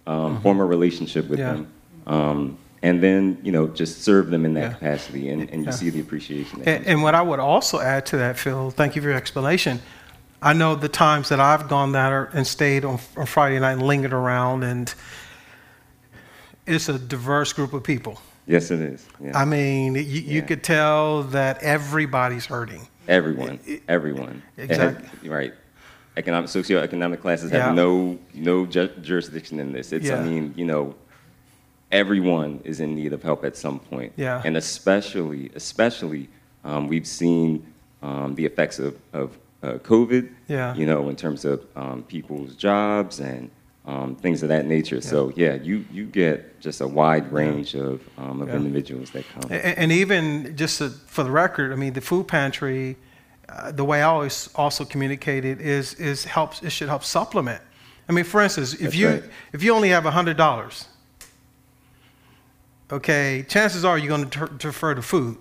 um, 0.07 0.35
mm-hmm. 0.35 0.43
form 0.43 0.61
a 0.61 0.65
relationship 0.65 1.29
with 1.29 1.41
yeah. 1.41 1.53
them. 1.53 1.73
Um, 2.07 2.59
and 2.83 3.03
then 3.03 3.39
you 3.43 3.51
know 3.51 3.67
just 3.67 4.03
serve 4.03 4.31
them 4.31 4.45
in 4.45 4.55
that 4.55 4.61
yeah. 4.61 4.73
capacity 4.75 5.31
and, 5.31 5.51
and 5.51 5.67
you 5.67 5.73
see 5.73 5.91
the 5.91 6.01
appreciation 6.01 6.63
and, 6.65 6.87
and, 6.87 7.03
what 7.03 7.13
i 7.13 7.21
would 7.21 7.41
also 7.41 7.81
add 7.81 8.07
to 8.07 8.17
that 8.17 8.39
phil 8.39 8.71
thank 8.71 8.95
you 8.95 9.03
for 9.03 9.09
your 9.09 9.17
explanation 9.17 9.81
i 10.43 10.53
know 10.53 10.75
the 10.75 10.89
times 10.89 11.29
that 11.29 11.41
i've 11.41 11.69
gone 11.69 11.93
there 11.93 12.25
and 12.33 12.47
stayed 12.47 12.85
on, 12.85 12.99
on 13.17 13.27
friday 13.27 13.59
night 13.59 13.73
and 13.73 13.83
lingered 13.83 14.13
around 14.13 14.63
and 14.63 14.95
it's 16.67 16.89
a 16.91 16.99
diverse 16.99 17.55
group 17.55 17.73
of 17.73 17.83
people. 17.83 18.21
Yes 18.47 18.71
it 18.71 18.81
is. 18.81 19.07
Yeah. 19.21 19.39
i 19.39 19.45
mean 19.45 19.95
you, 19.95 20.03
you 20.03 20.43
could 20.43 20.63
tell 20.63 21.23
that 21.25 21.63
everybody's 21.63 22.47
hurting. 22.47 22.87
Everyone. 23.07 23.59
It, 23.67 23.83
everyone 23.89 24.43
exactly. 24.57 25.29
right. 25.29 25.55
Economic 26.17 26.51
socioeconomic 26.51 27.21
classes 27.21 27.51
have 27.53 27.75
no 27.75 28.19
no 28.35 28.67
ju- 28.67 28.93
jurisdiction 29.01 29.61
in 29.61 29.73
this. 29.73 29.93
It's 29.93 30.11
i 30.11 30.23
mean 30.23 30.53
you 30.57 30.65
know 30.65 30.95
everyone 31.91 32.61
is 32.65 32.81
in 32.81 32.95
need 32.95 33.13
of 33.13 33.23
help 33.23 33.45
at 33.45 33.57
some 33.57 33.79
point. 33.79 34.13
Yeah. 34.17 34.43
And 34.45 34.57
especially, 34.57 35.51
especially, 35.55 36.29
um, 36.65 36.89
we've 36.89 37.07
seen 37.07 37.67
um, 38.03 38.35
the 38.35 38.45
effects 38.45 38.79
of, 38.79 38.97
of 39.13 39.39
uh, 39.63 39.75
COVID, 39.75 40.31
yeah. 40.49 40.75
you 40.75 40.87
know, 40.87 41.09
in 41.09 41.17
terms 41.17 41.45
of 41.45 41.65
um, 41.77 42.03
people's 42.05 42.55
jobs 42.55 43.21
and 43.21 43.51
um, 43.87 44.17
things 44.17 44.43
of 44.43 44.49
that 44.51 44.67
nature. 44.67 44.97
Yeah. 44.97 45.01
So, 45.03 45.33
yeah, 45.35 45.55
you, 45.55 45.85
you 45.91 46.05
get 46.05 46.61
just 46.61 46.81
a 46.81 46.87
wide 46.87 47.33
range 47.33 47.75
yeah. 47.75 47.83
of, 47.83 48.09
um, 48.19 48.43
of 48.43 48.51
individuals 48.51 49.11
that 49.11 49.25
come. 49.29 49.51
And, 49.51 49.79
and 49.79 49.93
even 49.93 50.57
just 50.57 50.79
to, 50.79 50.91
for 50.91 51.25
the 51.25 51.31
record, 51.31 51.73
I 51.73 51.77
mean, 51.77 51.95
the 51.95 52.01
food 52.01 52.29
pantry, 52.29 52.97
uh, 53.49 53.73
the 53.73 53.85
way 53.85 54.03
I 54.03 54.07
always 54.07 54.51
also 54.55 54.85
communicate 54.85 55.45
it 55.45 55.61
is, 55.61 55.95
is 55.95 56.25
helps, 56.25 56.63
it 56.63 56.71
should 56.71 56.89
help 56.89 57.03
supplement. 57.03 57.63
I 58.09 58.15
mean, 58.15 58.25
for 58.25 58.41
instance, 58.41 58.73
if 58.73 58.95
you 58.95 59.09
right. 59.09 59.25
if 59.53 59.63
you 59.63 59.75
only 59.75 59.91
have 59.91 60.05
hundred 60.05 60.39
dollars, 60.39 60.87
okay, 62.91 63.45
chances 63.47 63.85
are 63.85 63.99
you're 63.99 64.09
going 64.09 64.31
to 64.31 64.49
defer 64.57 64.95
to 64.95 65.03
food. 65.03 65.37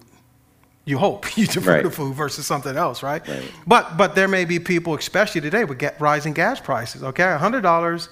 You 0.88 0.98
hope 0.98 1.38
you 1.38 1.46
defer 1.46 1.75
right. 1.75 1.84
to 1.84 1.91
food 1.91 2.15
versus 2.15 2.48
something 2.48 2.75
else, 2.75 3.03
right? 3.03 3.27
right? 3.27 3.51
But 3.67 3.98
but 3.98 4.15
there 4.15 4.29
may 4.29 4.46
be 4.46 4.58
people, 4.58 4.96
especially 4.96 5.41
today, 5.41 5.65
with 5.65 5.84
rising 6.00 6.34
gas 6.34 6.62
prices. 6.62 7.03
Okay, 7.03 7.36
hundred 7.38 7.62
dollars, 7.62 8.08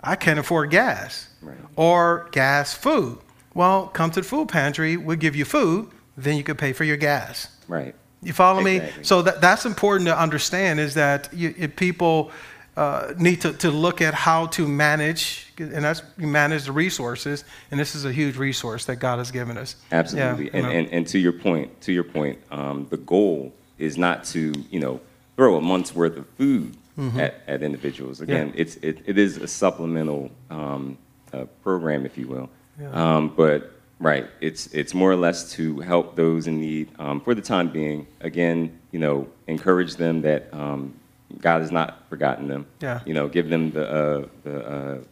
I 0.00 0.14
can't 0.14 0.38
afford 0.38 0.70
gas 0.70 1.28
right. 1.42 1.56
or 1.74 2.28
gas 2.30 2.74
food. 2.74 3.18
Well, 3.54 3.88
come 3.88 4.12
to 4.12 4.20
the 4.20 4.26
food 4.26 4.48
pantry. 4.48 4.96
We'll 4.96 5.16
give 5.16 5.34
you 5.34 5.44
food. 5.44 5.90
Then 6.16 6.36
you 6.36 6.44
can 6.44 6.56
pay 6.56 6.72
for 6.72 6.84
your 6.84 6.96
gas. 6.96 7.48
Right. 7.66 7.94
You 8.22 8.32
follow 8.32 8.64
exactly. 8.64 9.00
me? 9.00 9.04
So 9.04 9.22
that, 9.22 9.40
that's 9.40 9.66
important 9.66 10.06
to 10.06 10.16
understand 10.16 10.78
is 10.78 10.94
that 10.94 11.28
you, 11.34 11.68
people 11.68 12.30
uh, 12.76 13.12
need 13.18 13.40
to, 13.42 13.52
to 13.52 13.70
look 13.70 14.00
at 14.00 14.14
how 14.14 14.46
to 14.46 14.66
manage, 14.66 15.52
and 15.58 15.84
that's 15.84 16.02
manage 16.16 16.64
the 16.64 16.72
resources. 16.72 17.44
And 17.70 17.78
this 17.78 17.94
is 17.94 18.04
a 18.04 18.12
huge 18.12 18.36
resource 18.36 18.86
that 18.86 18.96
God 18.96 19.18
has 19.18 19.30
given 19.30 19.58
us. 19.58 19.76
Absolutely. 19.90 20.46
Yeah, 20.46 20.50
and, 20.54 20.66
and, 20.66 20.88
and 20.88 21.06
to 21.08 21.18
your 21.18 21.32
point, 21.32 21.80
to 21.82 21.92
your 21.92 22.04
point, 22.04 22.38
um, 22.50 22.86
the 22.90 22.96
goal 22.96 23.52
is 23.78 23.98
not 23.98 24.24
to 24.24 24.52
you 24.70 24.80
know 24.80 25.00
throw 25.36 25.56
a 25.56 25.60
month's 25.60 25.94
worth 25.94 26.16
of 26.16 26.26
food 26.38 26.76
mm-hmm. 26.98 27.20
at, 27.20 27.42
at 27.46 27.62
individuals. 27.62 28.20
Again, 28.20 28.48
yeah. 28.48 28.62
it's 28.62 28.76
it, 28.76 29.02
it 29.04 29.18
is 29.18 29.36
a 29.36 29.48
supplemental 29.48 30.30
um, 30.50 30.96
uh, 31.32 31.44
program, 31.62 32.06
if 32.06 32.16
you 32.16 32.26
will. 32.26 32.48
Yeah. 32.80 32.90
Um, 33.16 33.34
but 33.36 33.72
right, 33.98 34.28
it's 34.40 34.68
it's 34.68 34.94
more 34.94 35.10
or 35.10 35.16
less 35.16 35.52
to 35.52 35.80
help 35.80 36.16
those 36.16 36.46
in 36.46 36.60
need 36.60 36.88
um, 36.98 37.20
for 37.20 37.34
the 37.34 37.42
time 37.42 37.68
being. 37.70 38.06
Again, 38.20 38.78
you 38.92 38.98
know, 38.98 39.28
encourage 39.46 39.96
them 39.96 40.22
that 40.22 40.48
um, 40.52 40.94
God 41.40 41.60
has 41.62 41.70
not 41.70 42.08
forgotten 42.08 42.48
them. 42.48 42.66
Yeah. 42.80 43.00
You 43.06 43.14
know, 43.14 43.28
give 43.28 43.48
them 43.48 43.70
the, 43.70 43.90
uh, 43.90 44.26
the 44.42 45.02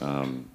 uh, 0.00 0.04
um, 0.04 0.48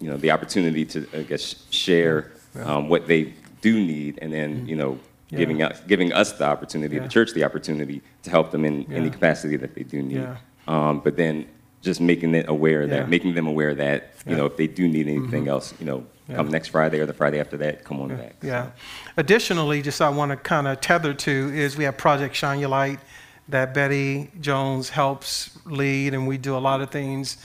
you 0.00 0.10
know, 0.10 0.16
the 0.16 0.30
opportunity 0.30 0.84
to, 0.86 1.06
I 1.14 1.22
guess, 1.22 1.64
share 1.70 2.32
yeah. 2.56 2.64
um, 2.64 2.88
what 2.88 3.06
they 3.06 3.34
do 3.60 3.74
need, 3.74 4.18
and 4.20 4.32
then, 4.32 4.56
mm-hmm. 4.56 4.68
you 4.68 4.76
know, 4.76 4.98
yeah. 5.30 5.38
giving 5.38 5.62
us 5.62 5.80
giving 5.86 6.12
us 6.12 6.32
the 6.32 6.44
opportunity, 6.44 6.96
yeah. 6.96 7.02
the 7.02 7.08
church, 7.08 7.32
the 7.32 7.44
opportunity 7.44 8.02
to 8.24 8.30
help 8.30 8.50
them 8.50 8.64
in 8.64 8.92
any 8.92 9.08
capacity 9.08 9.56
that 9.56 9.74
they 9.74 9.84
do 9.84 10.02
need. 10.02 10.26
Um, 10.66 11.00
but 11.00 11.16
then 11.16 11.46
just 11.80 12.00
making 12.00 12.34
it 12.34 12.48
aware 12.48 12.86
that, 12.86 13.08
making 13.08 13.34
them 13.34 13.46
aware 13.46 13.74
that, 13.74 14.12
you 14.26 14.36
know, 14.36 14.46
if 14.46 14.56
they 14.56 14.66
do 14.66 14.86
need 14.86 15.08
anything 15.08 15.42
mm-hmm. 15.42 15.48
else, 15.48 15.74
you 15.80 15.86
know, 15.86 16.04
come 16.32 16.48
next 16.48 16.68
Friday 16.68 16.98
or 17.00 17.06
the 17.06 17.12
Friday 17.12 17.40
after 17.40 17.56
that, 17.58 17.84
come 17.84 18.00
on 18.00 18.08
back. 18.08 18.36
Yeah. 18.42 18.66
So. 18.66 18.72
Additionally, 19.16 19.82
just 19.82 20.00
I 20.00 20.08
want 20.08 20.30
to 20.30 20.36
kind 20.36 20.66
of 20.66 20.80
tether 20.80 21.14
to 21.14 21.30
is 21.30 21.76
we 21.76 21.84
have 21.84 21.96
Project 21.96 22.34
Shine 22.34 22.60
Your 22.60 22.70
Light 22.70 23.00
that 23.48 23.74
Betty 23.74 24.30
Jones 24.40 24.88
helps 24.90 25.50
lead, 25.66 26.14
and 26.14 26.26
we 26.26 26.38
do 26.38 26.56
a 26.56 26.58
lot 26.60 26.80
of 26.80 26.90
things 26.90 27.36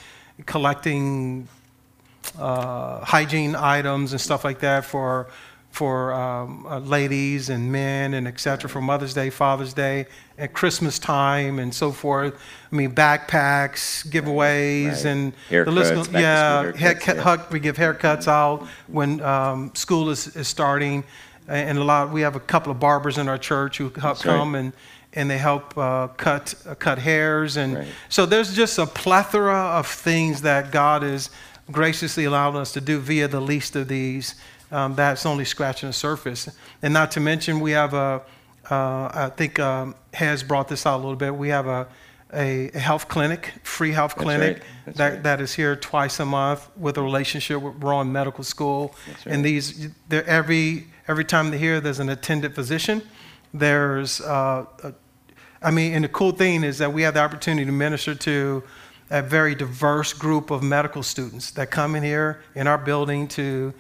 collecting 0.46 1.48
uh, 2.38 3.04
hygiene 3.04 3.56
items 3.56 4.12
and 4.12 4.22
stuff 4.22 4.44
like 4.44 4.60
that 4.60 4.86
for 4.86 5.28
for 5.72 6.12
um, 6.14 6.66
uh, 6.66 6.80
ladies 6.80 7.50
and 7.50 7.72
men 7.72 8.16
and 8.16 8.28
et 8.28 8.40
cetera 8.40 8.68
for 8.68 8.82
Mother's 8.82 9.14
Day, 9.14 9.30
Father's 9.30 9.74
Day, 9.74 10.08
at 10.40 10.52
Christmas 10.52 10.98
time 10.98 11.60
and 11.60 11.72
so 11.74 11.92
forth. 11.92 12.34
I 12.72 12.76
mean, 12.76 12.96
backpacks, 12.96 14.08
giveaways, 14.08 14.88
Right. 14.88 15.06
and 15.06 15.34
Haircuts, 15.52 15.66
the 15.66 15.72
list. 15.72 15.94
goes- 15.94 16.10
yeah, 16.10 16.64
haircuts, 16.64 16.76
haircut- 16.78 17.16
yeah. 17.18 17.22
huck- 17.22 17.52
we 17.52 17.60
give 17.60 17.78
haircuts 17.78 18.28
out 18.28 18.68
when 18.88 19.22
um, 19.22 19.72
school 19.76 20.10
is, 20.10 20.36
is 20.36 20.48
starting, 20.48 21.04
and 21.48 21.78
a 21.78 21.84
lot. 21.84 22.12
We 22.12 22.22
have 22.22 22.36
a 22.36 22.40
couple 22.42 22.72
of 22.72 22.80
barbers 22.80 23.20
in 23.20 23.30
our 23.30 23.38
church 23.38 23.78
who 23.78 23.90
That's 23.90 24.26
right. 24.26 24.36
come 24.36 24.56
and 24.56 24.74
and 25.18 25.30
they 25.30 25.38
help 25.38 25.78
uh, 25.78 26.08
cut 26.16 26.56
uh, 26.66 26.76
cut 26.76 27.00
hairs, 27.00 27.58
and 27.58 27.76
Right. 27.76 27.88
so 28.10 28.26
there's 28.26 28.56
just 28.56 28.78
a 28.80 28.86
plethora 28.86 29.80
of 29.80 29.88
things 29.88 30.42
that 30.42 30.72
God 30.72 31.04
is 31.04 31.30
graciously 31.72 32.26
allowed 32.26 32.56
us 32.56 32.72
to 32.74 32.82
do 32.82 33.00
via 33.00 33.28
the 33.28 33.42
least 33.42 33.76
of 33.76 33.88
these. 33.88 34.36
Um, 34.72 34.96
that's 34.96 35.26
only 35.26 35.46
scratching 35.46 35.90
the 35.90 35.94
surface, 35.94 36.50
and 36.82 36.94
not 36.94 37.12
to 37.12 37.20
mention 37.20 37.60
we 37.60 37.72
have 37.72 37.94
a. 37.94 38.22
Uh, 38.70 39.28
I 39.28 39.32
think 39.38 39.60
um, 39.60 39.96
has 40.14 40.44
brought 40.44 40.68
this 40.68 40.86
out 40.86 40.96
a 40.98 41.04
little 41.06 41.16
bit. 41.16 41.34
We 41.36 41.50
have 41.50 41.68
a 41.68 41.88
a, 42.34 42.70
health 42.78 43.08
clinic, 43.08 43.54
free 43.64 43.92
health 43.92 44.14
That's 44.16 44.24
clinic 44.24 44.58
right. 44.86 44.96
That, 44.96 45.14
right. 45.14 45.24
that 45.24 45.42
is 45.42 45.54
here 45.54 45.76
twice 45.76 46.20
a 46.20 46.26
month 46.26 46.68
with 46.76 46.98
a 46.98 47.02
relationship 47.02 47.62
with 47.62 47.82
Rowan 47.82 48.12
Medical 48.12 48.44
School. 48.44 48.94
That's 49.08 49.26
And 49.28 49.46
these, 49.46 49.90
they're 50.10 50.26
every 50.26 50.88
every 51.08 51.24
time 51.24 51.50
they're 51.52 51.60
here, 51.60 51.80
there's 51.80 52.00
an 52.00 52.10
attendant 52.10 52.54
physician. 52.56 53.02
There's, 53.54 54.20
uh, 54.22 54.66
a, 54.84 54.94
I 55.62 55.72
mean, 55.72 55.94
and 55.94 56.04
the 56.04 56.10
cool 56.10 56.32
thing 56.32 56.64
is 56.64 56.78
that 56.78 56.94
we 56.94 57.02
have 57.02 57.14
the 57.16 57.22
opportunity 57.22 57.66
to 57.66 57.72
minister 57.72 58.14
to 58.16 58.64
a 59.10 59.22
very 59.22 59.56
diverse 59.56 60.14
group 60.14 60.52
of 60.52 60.62
medical 60.62 61.02
students 61.02 61.52
that 61.52 61.72
come 61.72 61.96
in 61.96 62.04
here 62.04 62.42
in 62.56 62.68
our 62.68 62.78
building 62.78 63.28
to 63.30 63.74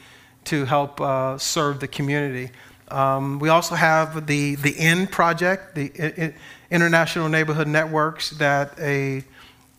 to 0.45 0.63
help 0.65 1.01
uh, 1.01 1.37
serve 1.37 1.79
the 1.81 1.87
community. 1.87 2.49
Um, 2.89 3.37
we 3.39 3.49
also 3.49 3.75
have 3.75 4.25
the 4.27 4.55
the 4.55 4.73
IN 4.79 5.07
project, 5.07 5.75
the 5.75 5.91
I- 5.99 6.33
International 6.71 7.27
Neighborhood 7.29 7.67
Networks, 7.67 8.29
that 8.31 8.73
a 8.79 9.23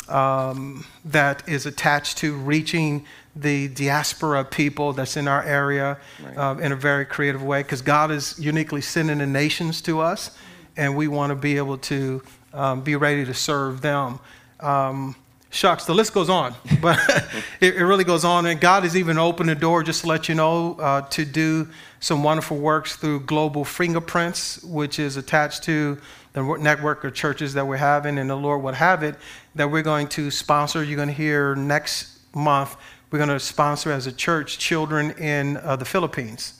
um, 0.09 0.85
that 1.07 1.47
is 1.49 1.67
attached 1.67 2.19
to 2.19 2.35
reaching 2.35 3.05
the 3.37 3.69
diaspora 3.69 4.45
people 4.45 4.93
that's 4.93 5.17
in 5.17 5.28
our 5.28 5.43
area 5.43 5.99
Right. 6.25 6.37
uh, 6.37 6.57
in 6.61 6.73
a 6.73 6.76
very 6.76 7.05
creative 7.05 7.43
way 7.43 7.62
because 7.62 7.83
God 7.83 8.11
is 8.11 8.38
uniquely 8.38 8.81
sending 8.81 9.19
the 9.19 9.26
nations 9.26 9.81
to 9.83 10.00
us, 10.00 10.31
and 10.79 10.97
we 10.97 11.09
want 11.09 11.31
to 11.31 11.35
be 11.35 11.59
able 11.59 11.77
to 11.77 12.23
um, 12.55 12.81
be 12.81 12.97
ready 12.97 13.25
to 13.27 13.35
serve 13.35 13.83
them. 13.83 14.19
Um, 14.61 15.17
shucks, 15.51 15.85
the 15.85 15.95
list 15.95 16.15
goes 16.15 16.31
on, 16.31 16.55
but 16.81 16.99
it, 17.61 17.75
it 17.75 17.85
really 17.85 18.05
goes 18.05 18.25
on. 18.25 18.47
And 18.47 18.59
God 18.59 18.85
has 18.85 18.97
even 18.97 19.19
opened 19.19 19.51
the 19.51 19.55
door, 19.55 19.83
just 19.83 20.03
to 20.03 20.07
let 20.07 20.29
you 20.29 20.35
know, 20.35 20.77
uh, 20.81 21.03
to 21.03 21.25
do 21.25 21.69
some 22.01 22.23
wonderful 22.23 22.57
works 22.57 22.97
through 22.97 23.21
Global 23.21 23.65
Fingerprints, 23.65 24.63
which 24.63 24.99
is 24.99 25.17
attached 25.17 25.65
to 25.65 25.99
the 26.33 26.57
network 26.59 27.03
of 27.05 27.13
churches 27.13 27.55
that 27.55 27.67
we're 27.67 27.77
having, 27.77 28.17
and 28.17 28.31
the 28.31 28.37
Lord 28.37 28.63
would 28.63 28.75
have 28.75 29.03
it 29.03 29.17
that 29.57 29.71
we're 29.71 29.83
going 29.83 30.07
to 30.09 30.31
sponsor. 30.31 30.85
You're 30.85 30.97
going 30.97 31.09
to 31.09 31.15
hear 31.15 31.57
next 31.57 32.21
month, 32.35 32.77
we're 33.11 33.19
going 33.19 33.31
to 33.31 33.41
sponsor 33.41 33.91
as 33.91 34.07
a 34.07 34.13
church 34.13 34.59
children 34.59 35.11
in 35.13 35.57
uh, 35.57 35.75
the 35.75 35.85
Philippines. 35.85 36.55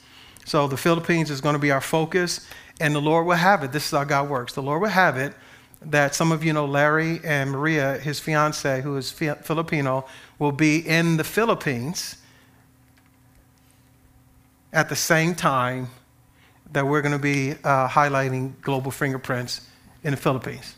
So 0.45 0.67
the 0.67 0.79
Philippines 0.79 1.31
is 1.31 1.43
going 1.43 1.53
to 1.53 1.59
be 1.59 1.71
our 1.71 1.81
focus, 1.81 2.49
and 2.81 2.95
the 2.95 3.01
Lord 3.01 3.27
will 3.27 3.35
have 3.35 3.63
it. 3.65 3.73
This 3.73 3.87
is 3.87 3.91
how 3.91 4.05
God 4.05 4.29
works. 4.29 4.53
The 4.53 4.63
Lord 4.63 4.83
will 4.83 4.89
have 4.89 5.17
it 5.17 5.35
that 5.81 6.15
some 6.15 6.33
of 6.33 6.45
you 6.45 6.53
know 6.53 6.67
Larry 6.67 7.21
and 7.23 7.53
Maria, 7.53 7.99
his 7.99 8.19
fiance, 8.19 8.83
who 8.83 8.97
is 8.97 9.11
Fi- 9.11 9.35
Filipino, 9.35 10.07
will 10.39 10.53
be 10.53 10.79
in 10.79 11.17
the 11.17 11.25
Philippines 11.25 12.17
at 14.73 14.89
the 14.89 14.97
same 14.97 15.35
time 15.35 15.89
that 16.73 16.87
we're 16.87 17.01
going 17.01 17.13
to 17.13 17.19
be 17.19 17.53
uh, 17.65 17.89
highlighting 17.89 18.61
global 18.61 18.91
fingerprints 18.91 19.63
in 20.03 20.11
the 20.11 20.17
Philippines. 20.17 20.75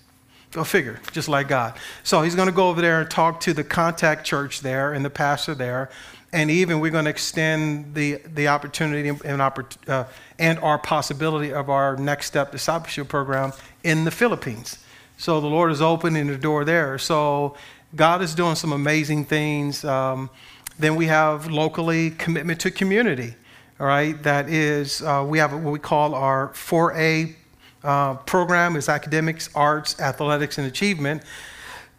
Go 0.53 0.65
figure, 0.65 1.01
just 1.13 1.29
like 1.29 1.49
God. 1.49 1.75
So 2.03 2.23
he's 2.23 2.35
going 2.35 2.49
to 2.49 2.55
go 2.55 2.69
over 2.69 2.81
there 2.81 3.01
and 3.01 3.11
talk 3.11 3.41
to 3.41 3.55
the 3.55 3.65
contact 3.65 4.27
church 4.27 4.61
there 4.61 4.93
and 4.93 5.05
the 5.05 5.11
pastor 5.11 5.55
there. 5.55 5.91
And 6.33 6.51
even 6.51 6.79
we're 6.81 6.93
going 6.93 7.07
to 7.07 7.11
extend 7.11 7.95
the, 7.95 8.21
the 8.35 8.49
opportunity 8.49 9.09
and, 9.09 9.41
uh, 9.41 10.05
and 10.39 10.59
our 10.61 10.79
possibility 10.79 11.53
of 11.53 11.69
our 11.69 11.97
next 11.97 12.27
step 12.27 12.53
discipleship 12.53 13.09
program 13.09 13.53
in 13.83 14.05
the 14.05 14.11
Philippines. 14.11 14.79
So 15.17 15.41
the 15.41 15.49
Lord 15.49 15.73
is 15.73 15.83
opening 15.83 16.29
the 16.29 16.37
door 16.39 16.65
there. 16.65 16.99
So 16.99 17.57
God 17.95 18.23
is 18.23 18.35
doing 18.35 18.55
some 18.55 18.73
amazing 18.73 19.25
things. 19.25 19.85
Um, 19.85 20.31
then 20.79 20.95
we 20.97 21.07
have 21.07 21.51
locally 21.51 22.11
commitment 22.11 22.61
to 22.61 22.71
community. 22.71 23.35
All 23.81 23.87
right, 23.87 24.23
that 24.23 24.49
is, 24.49 25.03
uh, 25.03 25.25
we 25.27 25.39
have 25.39 25.53
what 25.53 25.73
we 25.73 25.79
call 25.79 26.15
our 26.15 26.49
4A 26.51 27.35
uh, 27.83 28.15
program 28.15 28.77
is 28.77 28.89
academics, 28.89 29.49
arts, 29.55 29.99
athletics, 30.01 30.59
and 30.59 30.67
achievement, 30.67 31.23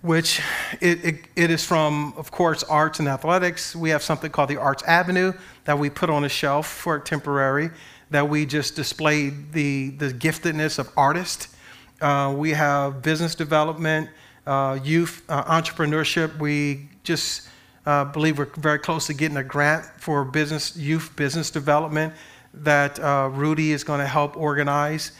which 0.01 0.41
it, 0.79 1.05
it, 1.05 1.15
it 1.35 1.51
is 1.51 1.63
from, 1.63 2.13
of 2.17 2.31
course, 2.31 2.63
arts 2.63 2.99
and 2.99 3.07
athletics. 3.07 3.75
We 3.75 3.91
have 3.91 4.01
something 4.01 4.31
called 4.31 4.49
the 4.49 4.57
Arts 4.57 4.83
Avenue 4.83 5.33
that 5.65 5.77
we 5.77 5.89
put 5.89 6.09
on 6.09 6.23
a 6.23 6.29
shelf 6.29 6.67
for 6.67 6.99
temporary, 6.99 7.69
that 8.09 8.27
we 8.27 8.45
just 8.45 8.75
display 8.75 9.29
the, 9.29 9.91
the 9.91 10.09
giftedness 10.09 10.79
of 10.79 10.89
artists. 10.97 11.55
Uh, 12.01 12.33
we 12.35 12.49
have 12.51 13.03
business 13.03 13.35
development, 13.35 14.09
uh, 14.47 14.79
youth 14.83 15.21
uh, 15.29 15.43
entrepreneurship. 15.43 16.35
We 16.39 16.89
just 17.03 17.47
uh, 17.85 18.05
believe 18.05 18.39
we're 18.39 18.45
very 18.57 18.79
close 18.79 19.05
to 19.07 19.13
getting 19.13 19.37
a 19.37 19.43
grant 19.43 19.85
for 19.97 20.25
business 20.25 20.75
youth 20.75 21.15
business 21.15 21.51
development 21.51 22.13
that 22.53 22.99
uh, 22.99 23.29
Rudy 23.31 23.71
is 23.71 23.83
going 23.83 23.99
to 23.99 24.07
help 24.07 24.35
organize. 24.35 25.11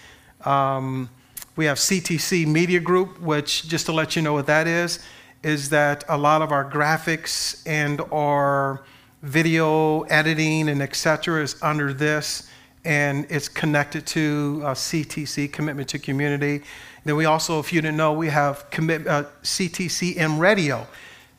Um, 0.44 1.10
we 1.56 1.66
have 1.66 1.78
CTC 1.78 2.48
Media 2.48 2.80
Group, 2.80 3.20
which 3.20 3.68
just 3.68 3.86
to 3.88 3.92
let 3.92 4.16
you 4.16 4.22
know 4.22 4.34
what 4.34 4.48
that 4.48 4.68
is, 4.68 5.00
is 5.44 5.70
that 5.70 6.04
a 6.08 6.18
lot 6.18 6.42
of 6.42 6.52
our 6.52 6.70
graphics 6.70 7.62
and 7.66 8.02
our 8.12 8.84
video 9.22 10.02
editing 10.02 10.70
and 10.70 10.82
et 10.82 10.96
cetera 10.96 11.44
is 11.44 11.62
under 11.62 11.94
this 11.94 12.50
and 12.84 13.28
it's 13.30 13.48
connected 13.48 14.08
to 14.08 14.62
uh, 14.64 14.74
CTC, 14.74 15.52
Commitment 15.52 15.88
to 15.90 16.00
Community. 16.00 16.62
Then 17.04 17.16
we 17.16 17.26
also, 17.26 17.60
if 17.60 17.72
you 17.72 17.82
didn't 17.82 17.98
know, 17.98 18.14
we 18.14 18.30
have 18.30 18.70
commit, 18.72 19.06
uh, 19.08 19.26
CTCM 19.44 20.40
Radio. 20.40 20.88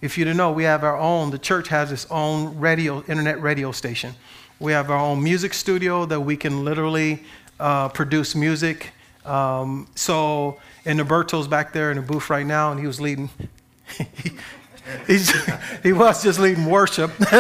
If 0.01 0.17
you 0.17 0.25
didn't 0.25 0.37
know, 0.37 0.53
we 0.53 0.65
have 0.65 0.85
our 0.85 0.97
own, 0.97 1.31
the 1.31 1.39
church 1.39 1.69
has 1.69 1.91
its 1.91 2.07
own 2.11 2.59
radio, 2.59 3.03
internet 3.09 3.41
radio 3.41 3.73
station. 3.73 4.15
We 4.61 4.73
have 4.73 4.91
our 4.91 4.99
own 4.99 5.23
music 5.23 5.55
studio 5.55 6.05
that 6.07 6.21
we 6.21 6.37
can 6.37 6.65
literally 6.65 7.25
uh, 7.59 7.89
produce 7.89 8.35
music. 8.35 8.93
Um, 9.25 9.89
so, 9.95 10.59
and 10.85 10.99
Roberto's 10.99 11.49
back 11.49 11.73
there 11.73 11.91
in 11.91 11.97
the 11.97 12.03
booth 12.03 12.31
right 12.31 12.47
now, 12.47 12.71
and 12.71 12.81
he 12.81 12.87
was 12.87 13.01
leading. 13.01 13.31
He's, 15.07 15.33
he 15.83 15.93
was 15.93 16.23
just 16.23 16.41
leading 16.41 16.67
worship. 16.67 17.11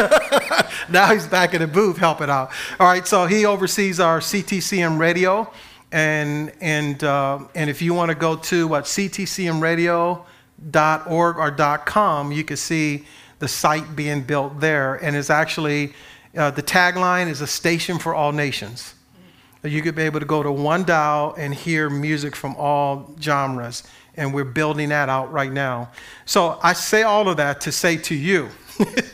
now 0.88 1.12
he's 1.12 1.26
back 1.26 1.52
in 1.54 1.60
the 1.60 1.66
booth 1.66 1.96
helping 1.96 2.30
out. 2.30 2.52
All 2.78 2.86
right, 2.86 3.04
so 3.06 3.26
he 3.26 3.44
oversees 3.44 3.98
our 4.00 4.20
CTCM 4.20 4.98
radio. 4.98 5.52
And, 5.90 6.52
and, 6.60 7.02
uh, 7.04 7.40
and 7.54 7.68
if 7.68 7.82
you 7.82 7.94
want 7.94 8.10
to 8.10 8.14
go 8.14 8.36
to 8.36 8.68
what 8.68 8.84
ctcmradio.org 8.84 11.36
or 11.36 11.78
.com, 11.84 12.32
you 12.32 12.44
can 12.44 12.56
see 12.56 13.04
the 13.40 13.48
site 13.48 13.94
being 13.94 14.22
built 14.22 14.58
there. 14.60 14.94
And 14.94 15.14
it's 15.16 15.28
actually, 15.28 15.92
uh, 16.36 16.52
the 16.52 16.62
tagline 16.62 17.28
is 17.28 17.42
a 17.42 17.46
station 17.46 17.98
for 17.98 18.14
all 18.14 18.32
nations. 18.32 18.94
You 19.64 19.80
could 19.80 19.94
be 19.94 20.02
able 20.02 20.20
to 20.20 20.26
go 20.26 20.42
to 20.42 20.50
one 20.50 20.84
dial 20.84 21.34
and 21.38 21.54
hear 21.54 21.88
music 21.88 22.34
from 22.34 22.56
all 22.56 23.14
genres. 23.20 23.84
And 24.16 24.34
we're 24.34 24.44
building 24.44 24.88
that 24.88 25.08
out 25.08 25.32
right 25.32 25.52
now. 25.52 25.90
So 26.24 26.58
I 26.62 26.72
say 26.72 27.02
all 27.02 27.28
of 27.28 27.36
that 27.36 27.60
to 27.62 27.72
say 27.72 27.96
to 27.98 28.14
you, 28.14 28.48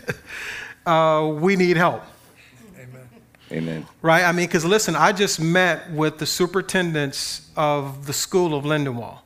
uh, 0.86 1.30
we 1.34 1.54
need 1.54 1.76
help. 1.76 2.02
Amen. 2.78 3.08
Amen. 3.52 3.86
Right? 4.00 4.24
I 4.24 4.32
mean, 4.32 4.46
because 4.46 4.64
listen, 4.64 4.96
I 4.96 5.12
just 5.12 5.38
met 5.38 5.90
with 5.92 6.18
the 6.18 6.26
superintendents 6.26 7.50
of 7.54 8.06
the 8.06 8.12
school 8.12 8.54
of 8.54 8.64
Lindenwold. 8.64 9.18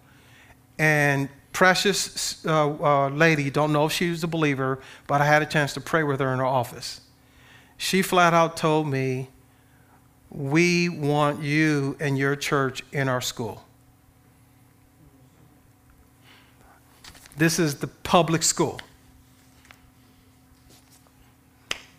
And 0.78 1.28
precious 1.52 2.44
uh, 2.44 2.70
uh, 2.70 3.08
lady, 3.10 3.50
don't 3.50 3.72
know 3.72 3.86
if 3.86 3.92
she 3.92 4.10
was 4.10 4.24
a 4.24 4.28
believer, 4.28 4.80
but 5.06 5.20
I 5.20 5.26
had 5.26 5.42
a 5.42 5.46
chance 5.46 5.72
to 5.74 5.80
pray 5.80 6.02
with 6.02 6.18
her 6.18 6.32
in 6.32 6.38
her 6.40 6.44
office. 6.44 7.00
She 7.76 8.02
flat 8.02 8.34
out 8.34 8.56
told 8.56 8.88
me, 8.88 9.28
We 10.34 10.88
want 10.88 11.42
you 11.42 11.96
and 12.00 12.16
your 12.16 12.36
church 12.36 12.82
in 12.92 13.08
our 13.08 13.20
school. 13.20 13.64
This 17.36 17.58
is 17.58 17.76
the 17.76 17.86
public 17.86 18.42
school. 18.42 18.80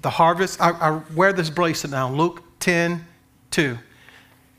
The 0.01 0.09
harvest, 0.09 0.59
I, 0.59 0.71
I 0.71 1.01
wear 1.13 1.31
this 1.31 1.49
bracelet 1.49 1.91
now, 1.91 2.09
Luke 2.09 2.43
10 2.59 3.05
2. 3.51 3.77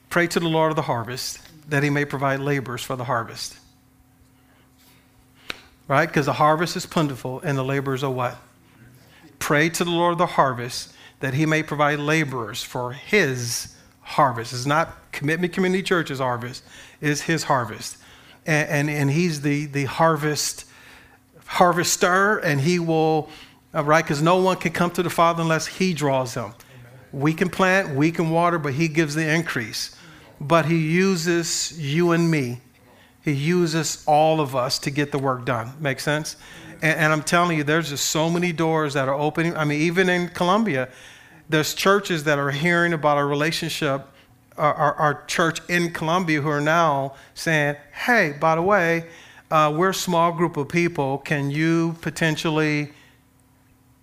Pray 0.08 0.26
to 0.28 0.38
the 0.38 0.48
Lord 0.48 0.70
of 0.70 0.76
the 0.76 0.82
harvest 0.82 1.40
that 1.68 1.82
he 1.82 1.90
may 1.90 2.04
provide 2.04 2.38
laborers 2.40 2.82
for 2.82 2.94
the 2.94 3.04
harvest. 3.04 3.56
right? 5.88 6.06
Because 6.06 6.26
the 6.26 6.34
harvest 6.34 6.76
is 6.76 6.86
plentiful 6.86 7.40
and 7.40 7.58
the 7.58 7.64
laborers 7.64 8.04
are 8.04 8.10
what? 8.10 8.36
Pray 9.40 9.68
to 9.68 9.84
the 9.84 9.90
Lord 9.90 10.12
of 10.12 10.18
the 10.18 10.26
harvest 10.26 10.94
that 11.20 11.34
he 11.34 11.46
may 11.46 11.62
provide 11.62 11.98
laborers 11.98 12.62
for 12.62 12.92
his 12.92 13.74
harvest. 14.00 14.52
It's 14.52 14.66
not 14.66 15.12
Commitment 15.12 15.52
Community 15.52 15.82
Church's 15.82 16.18
harvest, 16.18 16.62
it's 17.00 17.22
his 17.22 17.44
harvest. 17.44 17.96
And, 18.46 18.68
and, 18.68 18.90
and 18.90 19.10
he's 19.10 19.40
the, 19.40 19.66
the 19.66 19.84
harvest 19.84 20.66
harvester, 21.46 22.38
and 22.38 22.60
he 22.60 22.78
will, 22.78 23.28
uh, 23.74 23.84
right? 23.84 24.04
Because 24.04 24.22
no 24.22 24.36
one 24.36 24.56
can 24.56 24.72
come 24.72 24.90
to 24.92 25.02
the 25.02 25.10
Father 25.10 25.42
unless 25.42 25.66
he 25.66 25.94
draws 25.94 26.34
them. 26.34 26.54
We 27.12 27.32
can 27.32 27.48
plant, 27.48 27.94
we 27.94 28.10
can 28.10 28.30
water, 28.30 28.58
but 28.58 28.74
he 28.74 28.88
gives 28.88 29.14
the 29.14 29.26
increase. 29.26 29.96
But 30.40 30.66
he 30.66 30.76
uses 30.76 31.78
you 31.78 32.10
and 32.10 32.30
me. 32.30 32.60
He 33.22 33.32
uses 33.32 34.04
all 34.06 34.40
of 34.40 34.54
us 34.54 34.78
to 34.80 34.90
get 34.90 35.12
the 35.12 35.18
work 35.18 35.46
done. 35.46 35.72
Make 35.80 36.00
sense? 36.00 36.36
And, 36.82 36.98
and 37.00 37.12
I'm 37.12 37.22
telling 37.22 37.56
you, 37.56 37.64
there's 37.64 37.90
just 37.90 38.06
so 38.06 38.30
many 38.30 38.52
doors 38.52 38.94
that 38.94 39.08
are 39.08 39.14
opening. 39.14 39.56
I 39.56 39.64
mean, 39.64 39.80
even 39.80 40.08
in 40.08 40.28
Colombia, 40.28 40.88
there's 41.48 41.74
churches 41.74 42.24
that 42.24 42.38
are 42.38 42.50
hearing 42.50 42.92
about 42.92 43.16
our 43.16 43.26
relationship, 43.26 44.06
our, 44.56 44.74
our, 44.74 44.94
our 44.94 45.24
church 45.26 45.60
in 45.68 45.92
Colombia, 45.92 46.40
who 46.40 46.48
are 46.48 46.60
now 46.60 47.14
saying, 47.34 47.76
hey, 47.92 48.34
by 48.40 48.54
the 48.54 48.62
way, 48.62 49.06
uh, 49.50 49.72
we're 49.76 49.90
a 49.90 49.94
small 49.94 50.32
group 50.32 50.56
of 50.56 50.68
people. 50.68 51.18
Can 51.18 51.50
you 51.50 51.96
potentially 52.00 52.92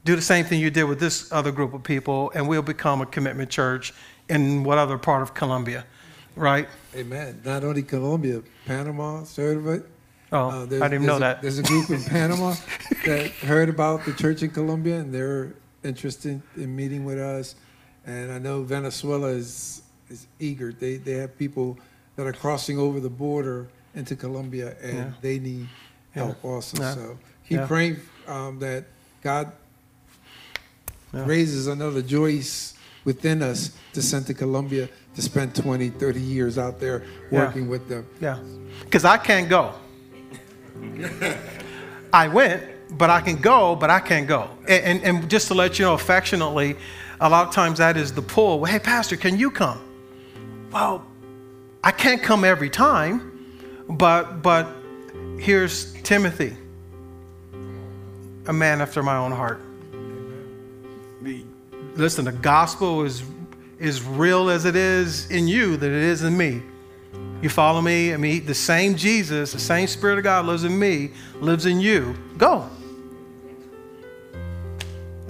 do 0.03 0.15
the 0.15 0.21
same 0.21 0.45
thing 0.45 0.59
you 0.59 0.71
did 0.71 0.85
with 0.85 0.99
this 0.99 1.31
other 1.31 1.51
group 1.51 1.73
of 1.73 1.83
people, 1.83 2.31
and 2.33 2.47
we'll 2.47 2.61
become 2.61 3.01
a 3.01 3.05
commitment 3.05 3.49
church 3.49 3.93
in 4.29 4.63
what 4.63 4.77
other 4.77 4.97
part 4.97 5.21
of 5.21 5.33
Colombia, 5.33 5.85
right? 6.35 6.67
Amen. 6.95 7.41
Not 7.45 7.63
only 7.63 7.83
Colombia, 7.83 8.41
Panama, 8.65 9.23
it. 9.23 9.85
Oh, 10.31 10.49
Uh, 10.49 10.63
I 10.83 10.87
didn't 10.87 11.05
know 11.05 11.17
a- 11.17 11.19
that. 11.19 11.41
There's 11.41 11.59
a 11.59 11.63
group 11.63 11.89
in 11.89 12.01
Panama 12.03 12.55
that 13.05 13.31
heard 13.31 13.69
about 13.69 14.05
the 14.05 14.13
church 14.13 14.43
in 14.43 14.49
Colombia, 14.51 14.99
and 14.99 15.13
they're 15.13 15.53
interested 15.83 16.41
in 16.55 16.75
meeting 16.75 17.03
with 17.03 17.19
us. 17.19 17.55
And 18.05 18.31
I 18.31 18.37
know 18.39 18.63
Venezuela 18.63 19.27
is, 19.27 19.81
is 20.09 20.27
eager. 20.39 20.71
They, 20.71 20.97
they 20.97 21.13
have 21.13 21.37
people 21.37 21.77
that 22.15 22.25
are 22.25 22.33
crossing 22.33 22.77
over 22.77 22.99
the 22.99 23.09
border 23.09 23.67
into 23.93 24.15
Colombia, 24.15 24.75
and 24.81 24.97
Yeah. 24.97 25.11
they 25.21 25.39
need 25.39 25.67
help 26.11 26.43
also. 26.45 26.81
Yeah. 26.81 26.93
So 26.95 27.17
keep 27.47 27.57
Yeah. 27.59 27.67
praying 27.67 27.97
um, 28.27 28.59
that 28.59 28.85
God 29.21 29.51
Yeah. 31.13 31.25
raises 31.25 31.67
another 31.67 32.01
Joyce 32.01 32.73
within 33.03 33.41
us 33.41 33.71
to 33.93 34.01
send 34.01 34.27
to 34.27 34.33
Colombia 34.33 34.87
to 35.15 35.21
spend 35.21 35.53
20, 35.55 35.89
30 35.89 36.21
years 36.21 36.57
out 36.57 36.79
there 36.79 37.03
Yeah. 37.31 37.39
working 37.45 37.67
with 37.67 37.89
them. 37.89 38.05
Yeah, 38.21 38.37
because 38.85 39.03
I 39.03 39.17
can't 39.17 39.49
go. 39.49 39.73
I 42.13 42.27
went, 42.27 42.63
but 42.91 43.09
I 43.09 43.21
can 43.21 43.37
go, 43.37 43.75
but 43.75 43.89
I 43.89 43.99
can't 43.99 44.27
go. 44.27 44.49
And, 44.67 45.03
and, 45.03 45.03
and 45.03 45.29
just 45.29 45.47
to 45.47 45.53
let 45.53 45.79
you 45.79 45.85
know 45.85 45.93
affectionately, 45.93 46.75
a 47.19 47.29
lot 47.29 47.47
of 47.47 47.53
times 47.53 47.77
that 47.77 47.97
is 47.97 48.13
the 48.13 48.21
pull. 48.21 48.59
Well, 48.59 48.71
hey, 48.71 48.79
Pastor, 48.79 49.15
can 49.15 49.37
you 49.37 49.51
come? 49.51 49.79
Well, 50.71 51.05
I 51.83 51.91
can't 51.91 52.21
come 52.21 52.43
every 52.43 52.69
time, 52.69 53.31
but 53.89 54.41
but 54.41 54.67
here's 55.39 55.93
Timothy, 56.03 56.55
a 58.47 58.53
man 58.53 58.81
after 58.81 59.03
my 59.03 59.17
own 59.17 59.31
heart. 59.31 59.61
Listen, 61.95 62.25
the 62.25 62.31
gospel 62.31 63.03
is 63.03 63.23
is 63.79 64.03
real 64.03 64.49
as 64.49 64.65
it 64.65 64.75
is 64.75 65.29
in 65.31 65.47
you 65.47 65.75
that 65.77 65.87
it 65.87 66.03
is 66.03 66.23
in 66.23 66.37
me. 66.37 66.61
You 67.41 67.49
follow 67.49 67.81
me? 67.81 68.13
I 68.13 68.17
mean, 68.17 68.45
the 68.45 68.53
same 68.53 68.95
Jesus, 68.95 69.51
the 69.53 69.59
same 69.59 69.87
Spirit 69.87 70.19
of 70.19 70.23
God 70.23 70.45
lives 70.45 70.63
in 70.63 70.77
me, 70.77 71.11
lives 71.39 71.65
in 71.65 71.79
you. 71.79 72.15
Go. 72.37 72.69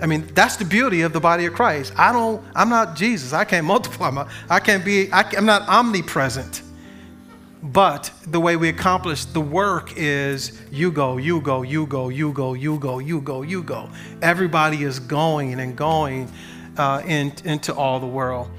I 0.02 0.08
mean, 0.08 0.28
that's 0.34 0.56
the 0.56 0.66
beauty 0.66 1.04
of 1.04 1.14
the 1.14 1.20
body 1.20 1.46
of 1.46 1.54
Christ. 1.54 1.94
I 1.96 2.12
don't, 2.12 2.44
I'm 2.56 2.70
not 2.70 2.96
Jesus. 2.96 3.34
I 3.34 3.46
can't 3.46 3.66
multiply. 3.74 4.10
My, 4.10 4.30
I 4.50 4.60
can't 4.60 4.84
be, 4.84 5.12
I, 5.12 5.22
am 5.36 5.46
not 5.46 5.68
omnipresent. 5.70 6.64
But 7.64 8.12
the 8.26 8.40
way 8.40 8.56
we 8.56 8.70
accomplish 8.70 9.26
the 9.26 9.40
work 9.40 9.94
is 9.96 10.60
you 10.72 10.92
go, 10.92 11.18
you 11.18 11.40
go, 11.42 11.62
you 11.62 11.86
go, 11.86 12.10
you 12.10 12.34
go, 12.34 12.56
you 12.56 12.80
go, 12.80 12.98
you 12.98 13.22
go, 13.22 13.44
you 13.44 13.62
go. 13.62 13.90
Everybody 14.24 14.84
is 14.84 15.00
going 15.00 15.60
and 15.60 15.76
going 15.76 16.32
uh, 16.78 17.04
in, 17.06 17.32
into 17.46 17.74
all 17.76 18.00
the 18.00 18.08
world. 18.08 18.50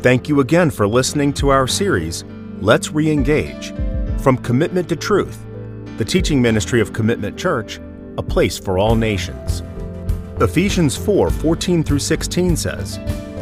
Thank 0.00 0.28
you 0.28 0.40
again 0.40 0.70
for 0.70 0.88
listening 0.88 1.34
to 1.34 1.50
our 1.50 1.66
series, 1.66 2.24
Let's 2.60 2.92
Re-engage 2.92 3.74
From 4.22 4.38
Commitment 4.38 4.88
to 4.88 4.96
Truth, 4.96 5.44
the 5.98 6.04
teaching 6.04 6.40
ministry 6.40 6.80
of 6.80 6.92
Commitment 6.92 7.36
Church, 7.36 7.80
a 8.16 8.22
place 8.22 8.58
for 8.58 8.78
all 8.78 8.94
nations. 8.94 9.62
Ephesians 10.40 10.96
4 10.96 11.30
14 11.30 11.82
through 11.82 11.98
16 11.98 12.56
says, 12.56 12.98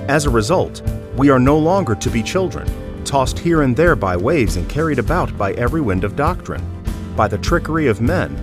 As 0.09 0.25
a 0.25 0.31
result, 0.31 0.83
we 1.17 1.31
are 1.31 1.39
no 1.39 1.57
longer 1.59 1.95
to 1.95 2.11
be 2.11 2.23
children, 2.23 2.67
tossed 3.05 3.39
here 3.39 3.63
and 3.63 3.77
there 3.77 3.95
by 3.95 4.17
waves 4.17 4.57
and 4.57 4.69
carried 4.69 4.99
about 4.99 5.37
by 5.39 5.53
every 5.53 5.83
wind 5.83 6.05
of 6.05 6.17
doctrine, 6.17 6.65
by 7.15 7.29
the 7.29 7.39
trickery 7.39 7.87
of 7.87 8.01
men, 8.01 8.35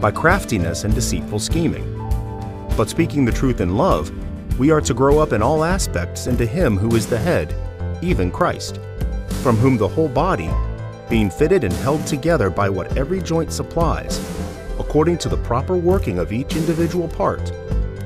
by 0.00 0.10
craftiness 0.10 0.84
and 0.84 0.94
deceitful 0.94 1.38
scheming. 1.38 1.92
But 2.76 2.88
speaking 2.88 3.24
the 3.24 3.32
truth 3.32 3.60
in 3.60 3.76
love, 3.76 4.10
we 4.58 4.70
are 4.70 4.80
to 4.80 4.94
grow 4.94 5.18
up 5.18 5.32
in 5.32 5.42
all 5.42 5.62
aspects 5.62 6.26
into 6.26 6.46
Him 6.46 6.76
who 6.76 6.96
is 6.96 7.06
the 7.06 7.18
head, 7.18 7.54
even 8.02 8.30
Christ, 8.30 8.80
from 9.46 9.56
whom 9.58 9.76
the 9.76 9.86
whole 9.86 10.08
body, 10.08 10.50
being 11.08 11.30
fitted 11.30 11.62
and 11.62 11.72
held 11.74 12.04
together 12.04 12.50
by 12.50 12.68
what 12.68 12.96
every 12.96 13.22
joint 13.22 13.52
supplies, 13.52 14.18
according 14.80 15.16
to 15.16 15.28
the 15.28 15.36
proper 15.36 15.76
working 15.76 16.18
of 16.18 16.32
each 16.32 16.56
individual 16.56 17.06
part, 17.06 17.52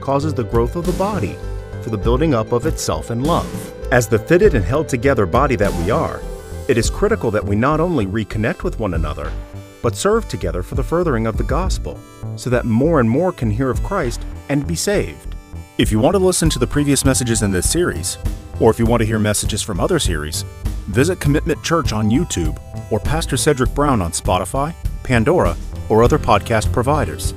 causes 0.03 0.35
the 0.35 0.45
growth 0.45 0.77
of 0.77 0.85
the 0.85 0.93
body 0.93 1.39
for 1.81 1.89
the 1.89 1.97
building 1.97 2.35
up 2.35 2.53
of 2.53 2.67
itself 2.67 3.11
in 3.11 3.25
love. 3.25 3.51
As 3.91 4.07
the 4.07 4.19
fitted 4.19 4.55
and 4.55 4.63
held 4.63 4.87
together 4.87 5.25
body 5.25 5.57
that 5.57 5.73
we 5.83 5.91
are, 5.91 6.21
it 6.69 6.77
is 6.77 6.91
critical 6.91 7.31
that 7.31 7.43
we 7.47 7.57
not 7.57 7.81
only 7.81 8.05
reconnect 8.05 8.63
with 8.63 8.79
one 8.79 8.93
another, 8.93 9.33
but 9.81 9.97
serve 9.97 10.29
together 10.29 10.63
for 10.63 10.75
the 10.75 10.85
furthering 10.85 11.27
of 11.27 11.39
the 11.39 11.45
gospel, 11.45 11.99
so 12.37 12.51
that 12.51 12.67
more 12.67 13.01
and 13.01 13.09
more 13.09 13.33
can 13.33 13.51
hear 13.51 13.71
of 13.71 13.83
Christ 13.83 14.23
and 14.51 14.67
be 14.67 14.77
saved. 14.77 15.35
If 15.79 15.91
you 15.91 16.01
want 16.01 16.17
to 16.17 16.19
listen 16.19 16.51
to 16.51 16.59
the 16.59 16.67
previous 16.67 17.03
messages 17.07 17.41
in 17.41 17.51
this 17.51 17.71
series, 17.71 18.19
or 18.61 18.71
if 18.71 18.79
you 18.79 18.85
want 18.85 19.01
to 19.01 19.07
hear 19.07 19.19
messages 19.19 19.63
from 19.63 19.81
other 19.81 19.99
series, 19.99 20.45
visit 20.91 21.21
Commitment 21.21 21.63
Church 21.63 21.93
on 21.93 22.11
YouTube 22.11 22.61
or 22.91 23.01
Pastor 23.01 23.37
Cedric 23.37 23.75
Brown 23.75 24.03
on 24.03 24.13
Spotify, 24.13 24.75
Pandora, 25.03 25.57
or 25.89 26.03
other 26.03 26.19
podcast 26.19 26.73
providers. 26.73 27.35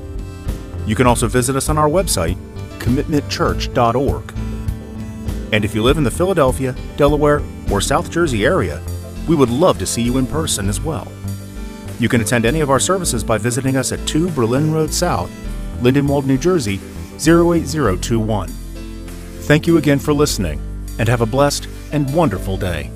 You 0.86 0.96
can 0.96 1.08
also 1.08 1.28
visit 1.28 1.56
us 1.56 1.70
on 1.70 1.78
our 1.78 1.90
website, 1.90 2.38
commitmentchurch.org. 2.80 4.34
And 5.54 5.64
if 5.64 5.76
you 5.76 5.84
live 5.84 5.98
in 5.98 6.04
the 6.04 6.12
Philadelphia, 6.12 6.76
Delaware, 6.98 7.42
or 7.72 7.80
South 7.80 8.12
Jersey 8.12 8.46
area, 8.46 8.82
we 9.28 9.36
would 9.36 9.50
love 9.50 9.78
to 9.80 9.86
see 9.86 10.02
you 10.02 10.18
in 10.18 10.28
person 10.28 10.68
as 10.68 10.82
well. 10.82 11.08
You 12.00 12.10
can 12.10 12.22
attend 12.22 12.46
any 12.46 12.62
of 12.62 12.70
our 12.70 12.80
services 12.80 13.24
by 13.24 13.38
visiting 13.38 13.78
us 13.78 13.92
at 13.92 14.06
2 14.08 14.32
Berlin 14.32 14.74
Road 14.74 14.92
South, 14.92 15.32
Lindenwold, 15.82 16.26
New 16.26 16.38
Jersey 16.38 16.80
08021. 17.18 18.50
Thank 18.50 19.68
you 19.68 19.78
again 19.78 20.00
for 20.00 20.14
listening, 20.14 20.60
and 21.00 21.08
have 21.08 21.22
a 21.22 21.26
blessed 21.26 21.70
and 21.92 22.14
wonderful 22.14 22.58
day. 22.58 22.92